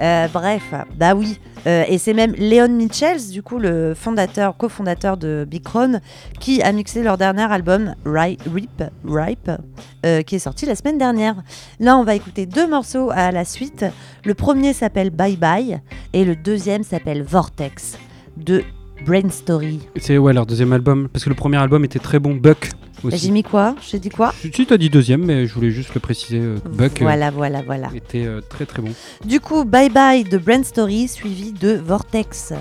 Euh, 0.00 0.26
bref, 0.32 0.62
bah 0.96 1.14
oui, 1.14 1.38
Euh, 1.66 1.84
et 1.88 1.96
c'est 1.96 2.12
même 2.12 2.34
Leon 2.34 2.68
Mitchells, 2.68 3.30
du 3.32 3.42
coup 3.42 3.58
le 3.58 3.94
fondateur, 3.94 4.54
cofondateur 4.58 5.16
de 5.16 5.46
Big 5.48 5.62
Crown, 5.62 6.00
qui 6.38 6.60
a 6.60 6.70
mixé 6.72 7.02
leur 7.02 7.16
dernier 7.16 7.50
album 7.50 7.94
Ri- 8.04 8.36
Rip, 8.54 8.82
Ripe, 9.08 9.50
euh, 10.04 10.20
qui 10.20 10.34
est 10.34 10.38
sorti 10.40 10.66
la 10.66 10.74
semaine 10.74 10.98
dernière. 10.98 11.36
Là, 11.80 11.96
on 11.96 12.04
va 12.04 12.16
écouter 12.16 12.44
deux 12.44 12.68
morceaux 12.68 13.10
à 13.14 13.32
la 13.32 13.46
suite. 13.46 13.86
Le 14.26 14.34
premier 14.34 14.74
s'appelle 14.74 15.08
Bye 15.08 15.38
Bye 15.38 15.80
et 16.12 16.26
le 16.26 16.36
deuxième 16.36 16.82
s'appelle 16.82 17.22
Vortex 17.22 17.96
de 18.36 18.62
Brain 19.06 19.30
Story. 19.30 19.80
c'est 19.96 20.18
ouais, 20.18 20.34
leur 20.34 20.44
deuxième 20.44 20.72
album. 20.74 21.08
Parce 21.10 21.24
que 21.24 21.30
le 21.30 21.34
premier 21.34 21.56
album 21.56 21.82
était 21.86 21.98
très 21.98 22.18
bon. 22.18 22.34
Buck 22.34 22.68
J'ai 23.12 23.30
mis 23.30 23.42
quoi 23.42 23.74
J'ai 23.86 23.98
dit 23.98 24.08
quoi 24.08 24.32
tu 24.50 24.72
as 24.72 24.78
dit 24.78 24.90
deuxième, 24.90 25.24
mais 25.24 25.46
je 25.46 25.54
voulais 25.54 25.70
juste 25.70 25.94
le 25.94 26.00
préciser. 26.00 26.38
euh, 26.40 26.56
Buck 26.64 27.00
euh, 27.00 27.04
Voilà, 27.04 27.30
voilà, 27.30 27.62
voilà. 27.62 27.90
était 27.94 28.24
euh, 28.24 28.40
très 28.40 28.66
très 28.66 28.82
bon. 28.82 28.92
Du 29.24 29.40
coup, 29.40 29.64
Bye 29.64 29.90
Bye 29.90 30.24
de 30.24 30.38
Brain 30.38 30.62
Story 30.62 31.08
suivi 31.08 31.52
de 31.52 31.72
Vortex. 31.72 32.52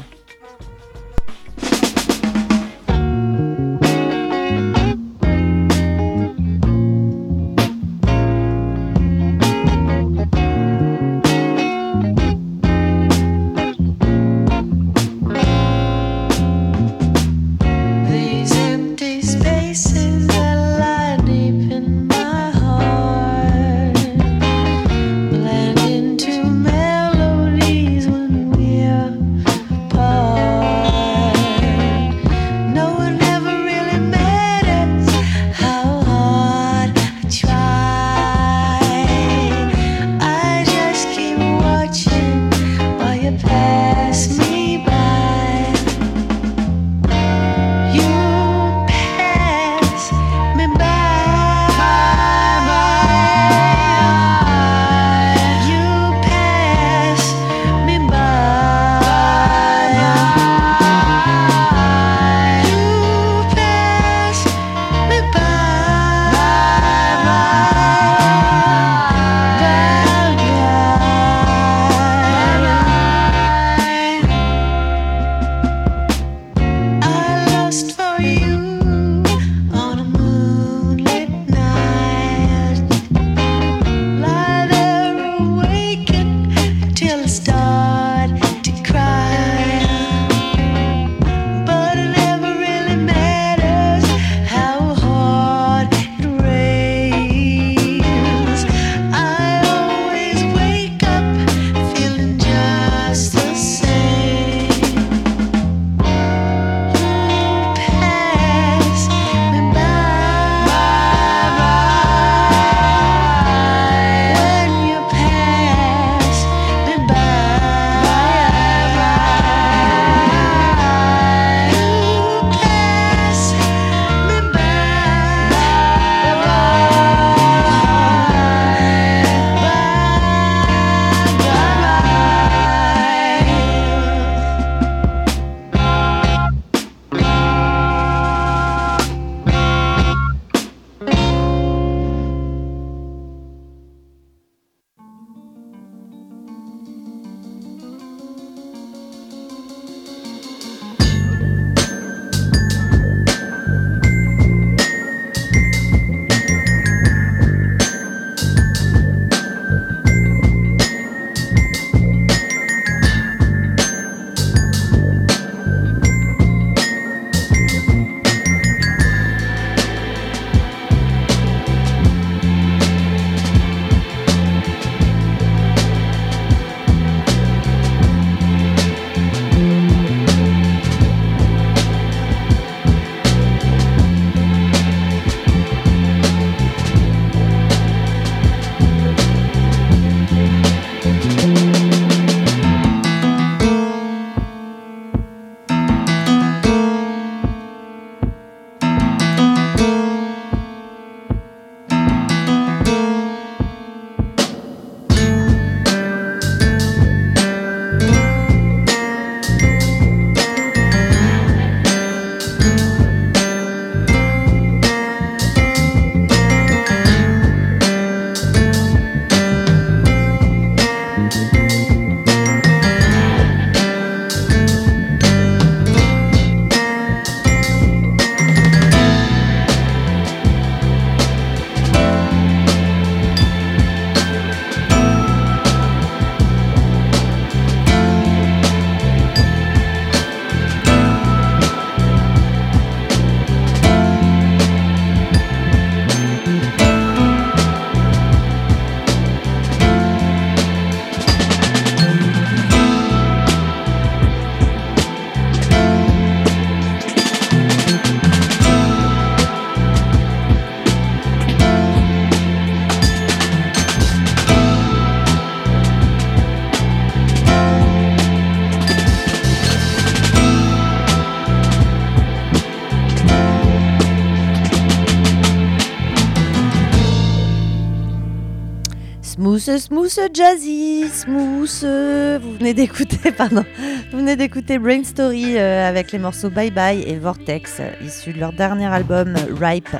Smooth, 279.77 280.07
smooth, 280.07 280.29
jazzy, 280.33 281.09
smooth. 281.09 282.41
Vous 282.41 282.57
venez 282.57 282.73
d'écouter, 282.75 283.31
pardon, 283.37 283.65
vous 284.11 284.17
venez 284.19 284.35
d'écouter 284.35 284.77
Brain 284.77 285.03
Story 285.03 285.57
euh, 285.57 285.89
avec 285.89 286.11
les 286.11 286.19
morceaux 286.19 286.51
Bye 286.51 286.69
Bye 286.69 287.03
et 287.07 287.17
Vortex, 287.17 287.77
euh, 287.79 287.91
issus 288.05 288.33
de 288.33 288.39
leur 288.39 288.53
dernier 288.53 288.85
album 288.85 289.35
euh, 289.35 289.55
Ripe. 289.59 289.95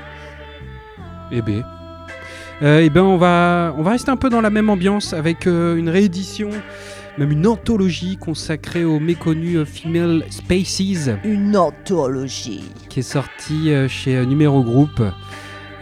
Eh. 1.31 1.41
Euh, 2.61 2.81
eh 2.83 2.89
ben, 2.91 3.01
on 3.01 3.17
va, 3.17 3.73
on 3.75 3.81
va 3.81 3.91
rester 3.91 4.11
un 4.11 4.15
peu 4.15 4.29
dans 4.29 4.41
la 4.41 4.51
même 4.51 4.69
ambiance 4.69 5.13
avec 5.13 5.47
euh, 5.47 5.75
une 5.75 5.89
réédition, 5.89 6.51
même 7.17 7.31
une 7.31 7.47
anthologie 7.47 8.17
consacrée 8.17 8.85
aux 8.85 8.99
méconnus 8.99 9.57
euh, 9.57 9.65
Female 9.65 10.23
Spaces 10.29 11.09
Une 11.23 11.57
anthologie. 11.57 12.65
qui 12.89 12.99
est 12.99 13.03
sortie 13.03 13.71
euh, 13.71 13.87
chez 13.87 14.17
euh, 14.17 14.25
Numéro 14.25 14.61
Group. 14.61 15.01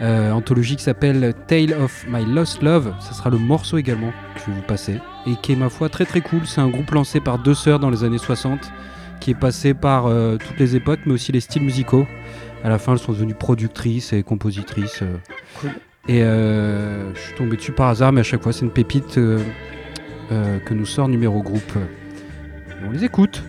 Euh, 0.02 0.32
anthologie 0.32 0.74
qui 0.74 0.82
s'appelle 0.82 1.32
Tale 1.46 1.74
of 1.74 2.04
My 2.08 2.24
Lost 2.24 2.60
Love. 2.60 2.92
Ça 3.00 3.12
sera 3.12 3.30
le 3.30 3.38
morceau 3.38 3.78
également 3.78 4.10
que 4.34 4.40
je 4.40 4.46
vais 4.50 4.56
vous 4.56 4.66
passer. 4.66 4.98
Et 5.26 5.36
qui 5.40 5.52
est, 5.52 5.56
ma 5.56 5.68
foi, 5.68 5.88
très 5.88 6.04
très 6.04 6.20
cool. 6.20 6.40
C'est 6.44 6.60
un 6.60 6.68
groupe 6.68 6.90
lancé 6.90 7.20
par 7.20 7.38
deux 7.38 7.54
sœurs 7.54 7.78
dans 7.78 7.90
les 7.90 8.02
années 8.02 8.18
60 8.18 8.58
qui 9.20 9.30
est 9.30 9.34
passé 9.38 9.74
par 9.74 10.06
euh, 10.06 10.36
toutes 10.36 10.58
les 10.58 10.74
époques, 10.74 11.00
mais 11.06 11.12
aussi 11.12 11.30
les 11.30 11.38
styles 11.38 11.62
musicaux. 11.62 12.08
À 12.64 12.68
la 12.68 12.78
fin, 12.78 12.92
elles 12.92 12.98
sont 12.98 13.12
devenues 13.12 13.34
productrices 13.34 14.12
et 14.12 14.24
compositrices. 14.24 15.02
euh. 15.02 15.16
Cool. 15.60 15.70
Et 16.08 16.24
euh, 16.24 17.14
je 17.14 17.20
suis 17.20 17.34
tombé 17.34 17.56
dessus 17.56 17.70
par 17.70 17.88
hasard, 17.88 18.10
mais 18.12 18.22
à 18.22 18.24
chaque 18.24 18.42
fois, 18.42 18.52
c'est 18.52 18.64
une 18.64 18.72
pépite 18.72 19.14
que 19.14 20.74
nous 20.74 20.86
sort 20.86 21.08
Numéro 21.08 21.42
Group. 21.42 21.62
Et 21.76 22.84
on 22.88 22.90
les 22.90 23.04
écoute. 23.04 23.44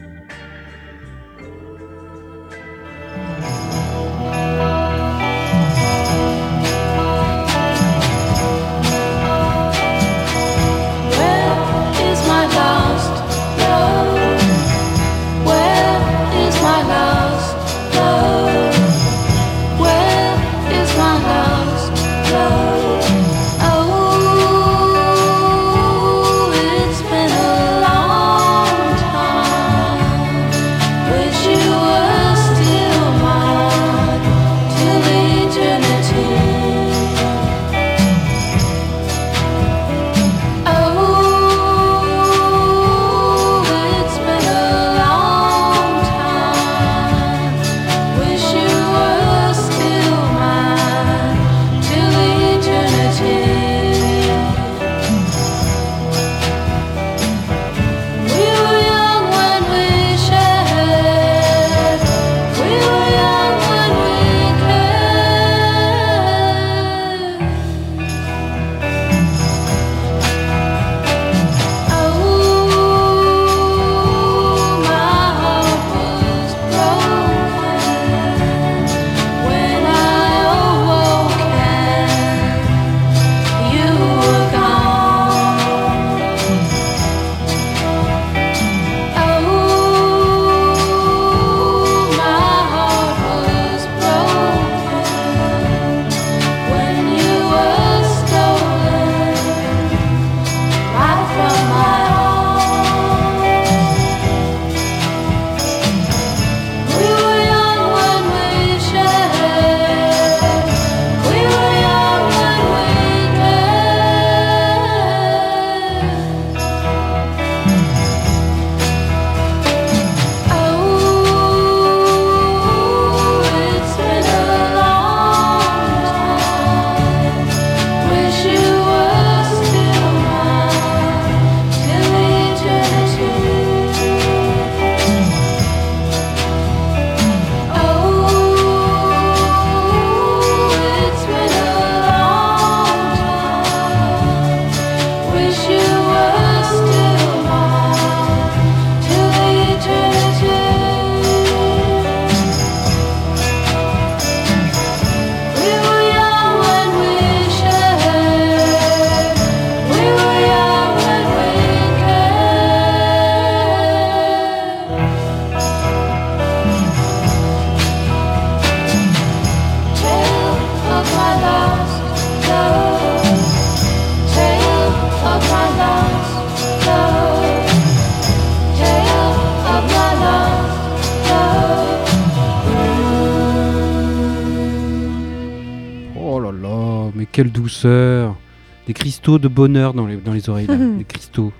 Des 188.93 188.99
cristaux 188.99 189.39
de 189.39 189.47
bonheur 189.47 189.95
dans 189.95 190.05
les, 190.05 190.17
dans 190.17 190.33
les 190.33 190.47
oreilles, 190.51 190.67
là, 190.67 190.75
des 190.97 191.03
cristaux. 191.03 191.51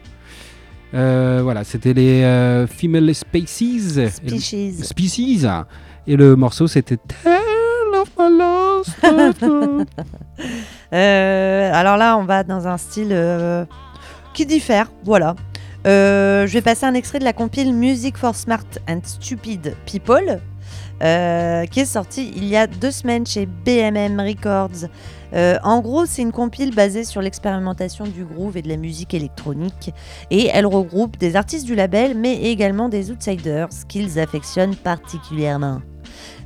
Euh, 0.93 1.39
voilà, 1.41 1.63
c'était 1.63 1.93
les 1.93 2.21
euh, 2.21 2.67
Female 2.67 3.11
Spaces. 3.15 3.61
Et 3.63 4.03
le- 4.03 4.09
Species. 4.11 4.83
Species. 4.83 5.45
Et 6.05 6.15
le 6.15 6.35
morceau, 6.35 6.67
c'était 6.67 6.97
Tale 6.97 7.99
of 7.99 8.09
my 8.19 8.37
lost. 8.37 8.91
Euh, 10.93 11.71
alors 11.73 11.97
là, 11.97 12.17
on 12.19 12.23
va 12.23 12.43
dans 12.43 12.67
un 12.67 12.77
style 12.77 13.09
euh, 13.11 13.65
qui 14.35 14.45
diffère. 14.45 14.91
Voilà. 15.03 15.33
Je 15.85 16.45
vais 16.51 16.61
passer 16.61 16.85
un 16.85 16.93
extrait 16.93 17.17
de 17.17 17.23
la 17.23 17.33
compile 17.33 17.73
Music 17.73 18.15
for 18.15 18.35
Smart 18.35 18.63
and 18.87 18.99
Stupid 19.03 19.75
People, 19.87 20.39
qui 20.99 21.79
est 21.79 21.85
sortie 21.85 22.31
il 22.35 22.45
y 22.45 22.55
a 22.55 22.67
deux 22.67 22.91
semaines 22.91 23.25
chez 23.25 23.47
BMM 23.47 24.19
Records. 24.19 24.87
Euh, 25.33 25.57
en 25.63 25.81
gros, 25.81 26.05
c'est 26.05 26.21
une 26.21 26.31
compile 26.31 26.73
basée 26.73 27.03
sur 27.03 27.21
l'expérimentation 27.21 28.05
du 28.05 28.23
groove 28.23 28.57
et 28.57 28.61
de 28.61 28.69
la 28.69 28.77
musique 28.77 29.13
électronique. 29.13 29.91
Et 30.31 30.49
elle 30.53 30.65
regroupe 30.65 31.17
des 31.17 31.35
artistes 31.35 31.65
du 31.65 31.75
label, 31.75 32.15
mais 32.15 32.43
également 32.43 32.89
des 32.89 33.11
outsiders 33.11 33.69
qu'ils 33.87 34.19
affectionnent 34.19 34.75
particulièrement. 34.75 35.81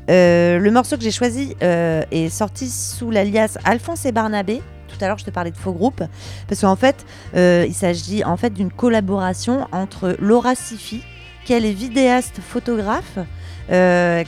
Euh, 0.09 0.57
le 0.57 0.71
morceau 0.71 0.95
que 0.95 1.03
j'ai 1.03 1.11
choisi 1.11 1.55
euh, 1.61 2.03
est 2.11 2.29
sorti 2.29 2.69
sous 2.69 3.11
l'alias 3.11 3.57
Alphonse 3.65 4.05
et 4.05 4.13
Barnabé. 4.13 4.61
Tout 4.87 5.03
à 5.03 5.07
l'heure, 5.07 5.17
je 5.17 5.25
te 5.25 5.31
parlais 5.31 5.51
de 5.51 5.57
faux 5.57 5.73
groupe. 5.73 6.01
Parce 6.47 6.61
qu'en 6.61 6.77
fait, 6.77 7.05
il 7.35 7.73
s'agit 7.73 8.23
en 8.23 8.37
fait 8.37 8.51
d'une 8.51 8.71
collaboration 8.71 9.67
entre 9.73 10.15
Laura 10.19 10.55
Sifi, 10.55 11.03
qui 11.43 11.53
elle 11.53 11.65
est 11.65 11.73
vidéaste 11.73 12.39
photographe, 12.39 13.19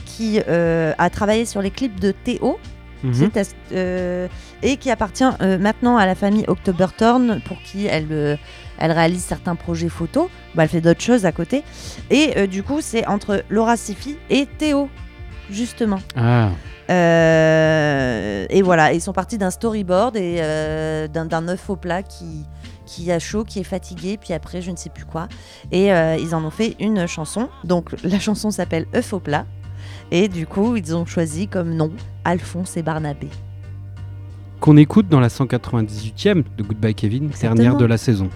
qui 0.05 0.39
a 0.39 1.10
travaillé 1.10 1.45
sur 1.45 1.62
les 1.62 1.72
clips 1.72 1.99
de 1.99 2.12
Théo, 2.12 2.60
Mhm. 3.03 3.31
Euh, 3.71 4.27
et 4.61 4.77
qui 4.77 4.91
appartient 4.91 5.23
euh, 5.41 5.57
maintenant 5.57 5.97
à 5.97 6.05
la 6.05 6.15
famille 6.15 6.45
Octoberthorn 6.47 7.41
pour 7.45 7.57
qui 7.61 7.85
elle, 7.85 8.07
euh, 8.11 8.35
elle 8.77 8.91
réalise 8.91 9.23
certains 9.23 9.55
projets 9.55 9.89
photos. 9.89 10.29
Bah, 10.55 10.63
elle 10.63 10.69
fait 10.69 10.81
d'autres 10.81 11.01
choses 11.01 11.25
à 11.25 11.31
côté. 11.31 11.63
Et 12.09 12.47
du 12.47 12.63
coup, 12.63 12.79
c'est 12.81 13.05
entre 13.07 13.43
Laura 13.49 13.77
Sifi 13.77 14.17
et 14.29 14.45
Théo, 14.45 14.89
justement. 15.49 15.99
Ah, 16.15 16.49
et 16.89 18.61
voilà, 18.63 18.93
ils 18.93 19.01
sont 19.01 19.13
partis 19.13 19.37
d'un 19.37 19.51
storyboard 19.51 20.17
et 20.17 20.37
d'un 21.13 21.25
d'un 21.25 21.47
œuf 21.47 21.69
au 21.69 21.75
plat 21.75 22.01
qui, 22.01 22.45
qui 22.89 23.11
a 23.11 23.19
chaud, 23.19 23.43
qui 23.43 23.59
est 23.59 23.63
fatigué, 23.63 24.17
puis 24.19 24.33
après 24.33 24.61
je 24.61 24.71
ne 24.71 24.75
sais 24.75 24.89
plus 24.89 25.05
quoi. 25.05 25.27
Et 25.71 25.93
euh, 25.93 26.17
ils 26.19 26.33
en 26.33 26.43
ont 26.43 26.49
fait 26.49 26.75
une 26.79 27.05
chanson. 27.07 27.49
Donc 27.63 27.91
la 28.03 28.19
chanson 28.19 28.49
s'appelle 28.49 28.87
œuf 28.95 29.13
au 29.13 29.19
plat. 29.19 29.45
Et 30.12 30.28
du 30.28 30.47
coup, 30.47 30.76
ils 30.76 30.95
ont 30.95 31.05
choisi 31.05 31.47
comme 31.47 31.76
nom 31.76 31.91
Alphonse 32.26 32.78
et 32.78 32.82
Barnabé. 32.82 33.28
qu'on 34.60 34.76
écoute 34.76 35.07
dans 35.07 35.20
la 35.20 35.30
198e 35.30 36.43
de 36.57 36.64
Goodbye 36.64 36.95
Kevin, 36.95 37.30
dernière 37.41 37.78
de 37.78 37.86
la 37.86 37.97
saison. 37.97 38.30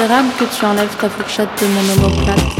Préférable 0.00 0.28
que 0.38 0.44
tu 0.44 0.64
enlèves 0.64 0.96
ta 0.96 1.10
fourchette 1.10 1.50
de 1.60 1.66
mon. 1.66 2.59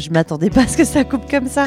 Je 0.00 0.10
m'attendais 0.10 0.50
pas 0.50 0.62
à 0.62 0.66
ce 0.66 0.76
que 0.76 0.84
ça 0.84 1.04
coupe 1.04 1.30
comme 1.30 1.46
ça. 1.46 1.66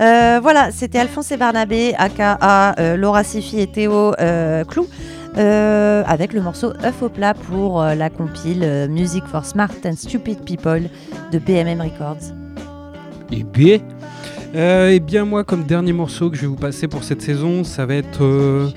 Euh, 0.00 0.40
voilà, 0.42 0.70
c'était 0.72 0.98
Alphonse 0.98 1.30
et 1.32 1.36
Barnabé, 1.36 1.94
aka 1.96 2.74
euh, 2.78 2.96
Laura 2.96 3.24
Sifi 3.24 3.60
et 3.60 3.66
Théo 3.66 4.12
euh, 4.20 4.64
Clou, 4.64 4.86
avec 5.36 6.32
le 6.32 6.40
morceau 6.40 6.72
œuf 6.84 7.02
au 7.02 7.08
plat 7.08 7.34
pour 7.34 7.82
la 7.82 8.08
compile 8.08 8.88
Music 8.88 9.24
for 9.26 9.44
Smart 9.44 9.70
and 9.84 9.96
Stupid 9.96 10.44
People 10.44 10.88
de 11.32 11.38
BMM 11.38 11.80
Records. 11.80 12.34
Et 13.32 13.42
bien, 13.42 13.78
euh, 14.54 14.98
bien 15.00 15.24
moi, 15.24 15.42
comme 15.42 15.64
dernier 15.64 15.92
morceau 15.92 16.30
que 16.30 16.36
je 16.36 16.42
vais 16.42 16.46
vous 16.46 16.56
passer 16.56 16.86
pour 16.86 17.02
cette 17.02 17.22
saison, 17.22 17.64
ça 17.64 17.86
va 17.86 17.94
être, 17.94 18.22
euh, 18.22 18.68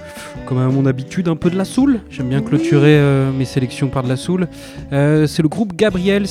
comme 0.47 0.57
à 0.57 0.67
mon 0.67 0.85
habitude, 0.87 1.27
un 1.27 1.35
peu 1.35 1.51
de 1.51 1.57
la 1.57 1.65
soul. 1.65 1.99
J'aime 2.09 2.29
bien 2.29 2.41
clôturer 2.41 2.97
euh, 2.97 3.31
mes 3.31 3.45
sélections 3.45 3.87
par 3.87 4.01
de 4.03 4.09
la 4.09 4.15
soul. 4.15 4.47
C'est 4.91 5.41
le 5.41 5.47
groupe 5.47 5.75
Gabriels 5.75 6.25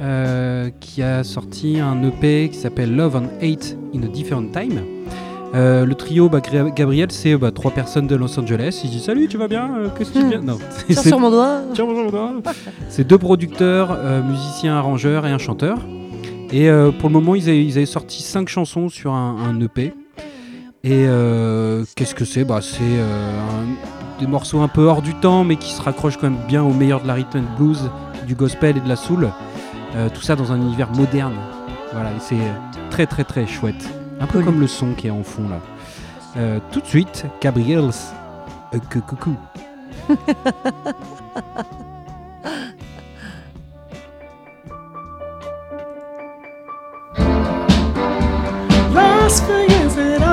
euh, 0.00 0.70
qui 0.80 1.02
a 1.02 1.24
sorti 1.24 1.78
un 1.80 2.02
EP 2.02 2.48
qui 2.50 2.58
s'appelle 2.58 2.94
Love 2.94 3.16
and 3.16 3.28
Hate 3.42 3.76
in 3.94 4.02
a 4.02 4.06
Different 4.06 4.50
Time. 4.52 4.80
Euh, 5.54 5.84
le 5.84 5.94
trio 5.96 6.28
bah, 6.28 6.40
Gabriel, 6.74 7.10
c'est 7.10 7.36
bah, 7.36 7.50
trois 7.50 7.72
personnes 7.72 8.06
de 8.06 8.14
Los 8.14 8.38
Angeles. 8.38 8.80
Il 8.84 8.90
dit 8.90 9.00
Salut, 9.00 9.26
tu 9.28 9.36
vas 9.36 9.48
bien 9.48 9.68
Euh, 9.78 9.88
Qu'est-ce 9.96 10.12
que 10.12 10.18
tu 10.18 10.24
Hmm. 10.24 10.28
viens? 10.28 10.40
Non, 10.40 10.58
Tiens 10.86 10.96
c'est 11.02 11.08
sur 11.08 11.18
mon 11.18 11.30
doigt. 11.30 11.62
Tiens, 11.74 11.84
bonjour, 11.86 12.10
bonjour. 12.10 12.42
C'est 12.88 13.06
deux 13.06 13.18
producteurs, 13.18 13.98
musiciens, 14.24 14.76
arrangeurs 14.76 15.26
et 15.26 15.30
un 15.30 15.38
chanteur. 15.38 15.78
Et 16.52 16.68
pour 16.98 17.08
le 17.08 17.12
moment, 17.12 17.34
ils 17.34 17.48
avaient, 17.48 17.64
ils 17.64 17.76
avaient 17.76 17.86
sorti 17.86 18.22
cinq 18.22 18.48
chansons 18.48 18.88
sur 18.88 19.12
un, 19.12 19.36
un 19.48 19.60
EP. 19.60 19.92
Et 20.84 21.06
qu'est-ce 21.96 22.14
que 22.14 22.24
c'est? 22.24 22.44
Bah, 22.44 22.60
C'est 22.62 22.84
des 24.20 24.26
morceaux 24.26 24.60
un 24.60 24.68
peu 24.68 24.82
hors 24.84 25.02
du 25.02 25.14
temps, 25.14 25.44
mais 25.44 25.56
qui 25.56 25.72
se 25.72 25.80
raccrochent 25.82 26.16
quand 26.16 26.30
même 26.30 26.40
bien 26.48 26.62
au 26.62 26.72
meilleur 26.72 27.02
de 27.02 27.06
la 27.08 27.14
rhythm 27.14 27.38
and 27.38 27.56
blues, 27.58 27.90
du 28.26 28.34
gospel 28.34 28.76
et 28.76 28.80
de 28.80 28.88
la 28.88 28.96
soul. 28.96 29.28
Euh, 29.96 30.08
tout 30.08 30.22
ça 30.22 30.36
dans 30.36 30.52
un 30.52 30.56
univers 30.56 30.90
moderne. 30.92 31.34
Voilà, 31.92 32.10
c'est 32.20 32.36
très 32.90 33.06
très 33.06 33.24
très 33.24 33.46
chouette. 33.46 33.88
Un 34.20 34.26
peu 34.26 34.38
Cool. 34.38 34.44
comme 34.44 34.60
le 34.60 34.66
son 34.66 34.92
qui 34.94 35.08
est 35.08 35.10
en 35.10 35.22
fond 35.24 35.48
là. 35.48 35.60
Euh, 36.36 36.60
tout 36.70 36.80
de 36.80 36.86
suite, 36.86 37.24
Gabriel's 37.40 38.12
euh, 38.74 38.78
coucou. 39.00 39.36
Last 48.94 49.44
few 49.46 49.52
years 49.68 49.94
that 49.94 50.22
I 50.22 50.29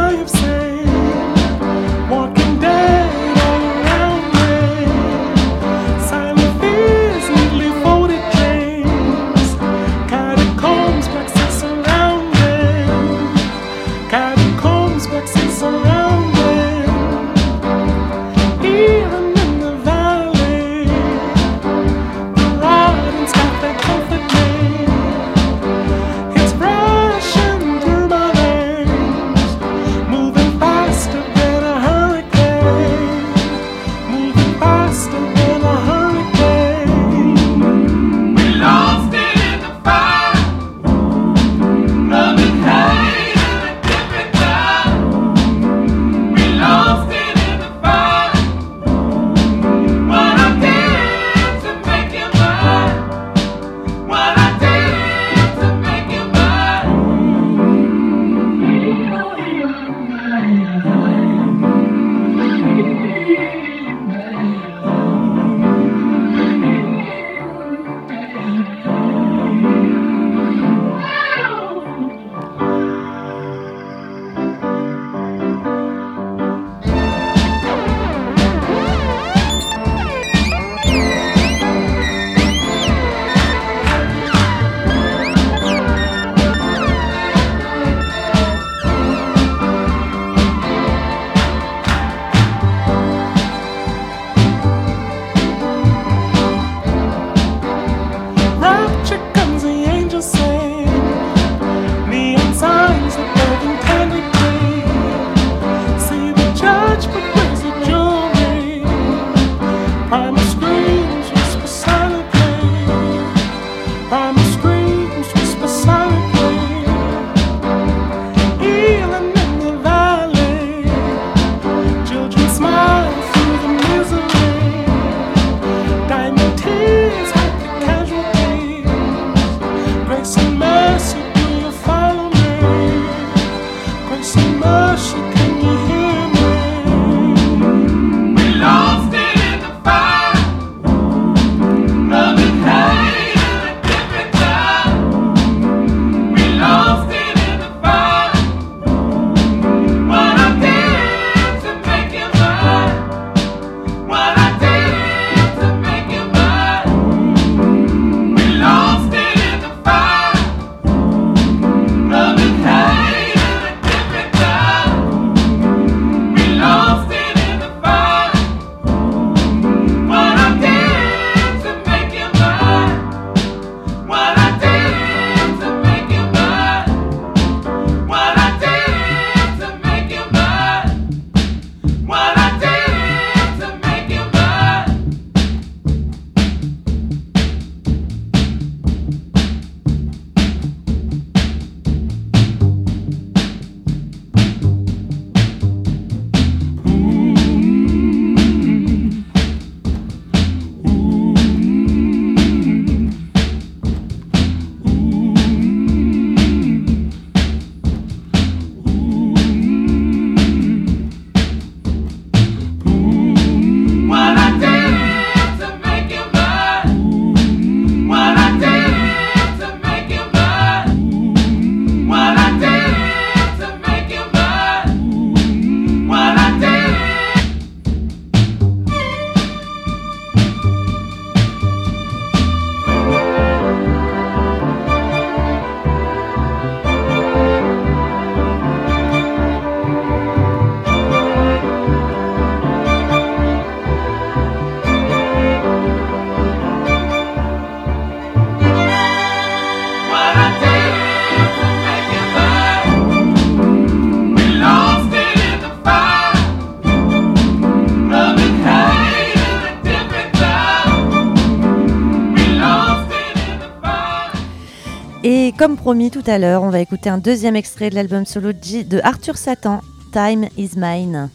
comme 265.67 265.75
promis 265.75 266.11
tout 266.11 266.23
à 266.27 266.39
l'heure, 266.39 266.63
on 266.63 266.69
va 266.69 266.79
écouter 266.79 267.09
un 267.09 267.17
deuxième 267.17 267.57
extrait 267.57 267.89
de 267.89 267.95
l'album 267.95 268.25
solo 268.25 268.53
J- 268.61 268.85
de 268.85 269.01
Arthur 269.03 269.35
Satan, 269.37 269.81
Time 270.13 270.47
is 270.57 270.69
Mine. 270.77 271.29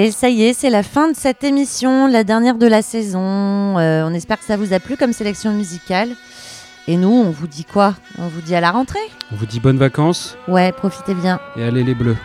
Et 0.00 0.12
ça 0.12 0.28
y 0.28 0.44
est, 0.44 0.52
c'est 0.52 0.70
la 0.70 0.84
fin 0.84 1.08
de 1.10 1.16
cette 1.16 1.42
émission, 1.42 2.06
la 2.06 2.22
dernière 2.22 2.54
de 2.54 2.68
la 2.68 2.82
saison. 2.82 3.78
Euh, 3.78 4.04
on 4.06 4.14
espère 4.14 4.38
que 4.38 4.44
ça 4.44 4.56
vous 4.56 4.72
a 4.72 4.78
plu 4.78 4.96
comme 4.96 5.12
sélection 5.12 5.52
musicale. 5.52 6.10
Et 6.86 6.96
nous, 6.96 7.08
on 7.10 7.30
vous 7.30 7.48
dit 7.48 7.64
quoi? 7.64 7.96
On 8.16 8.28
vous 8.28 8.40
dit 8.40 8.54
à 8.54 8.60
la 8.60 8.70
rentrée? 8.70 9.00
On 9.32 9.34
vous 9.34 9.44
dit 9.46 9.58
bonnes 9.58 9.76
vacances 9.76 10.38
Ouais, 10.46 10.70
profitez 10.70 11.14
bien. 11.14 11.40
et 11.56 11.64
allez 11.64 11.82
les 11.82 11.96
bleus. 11.96 12.16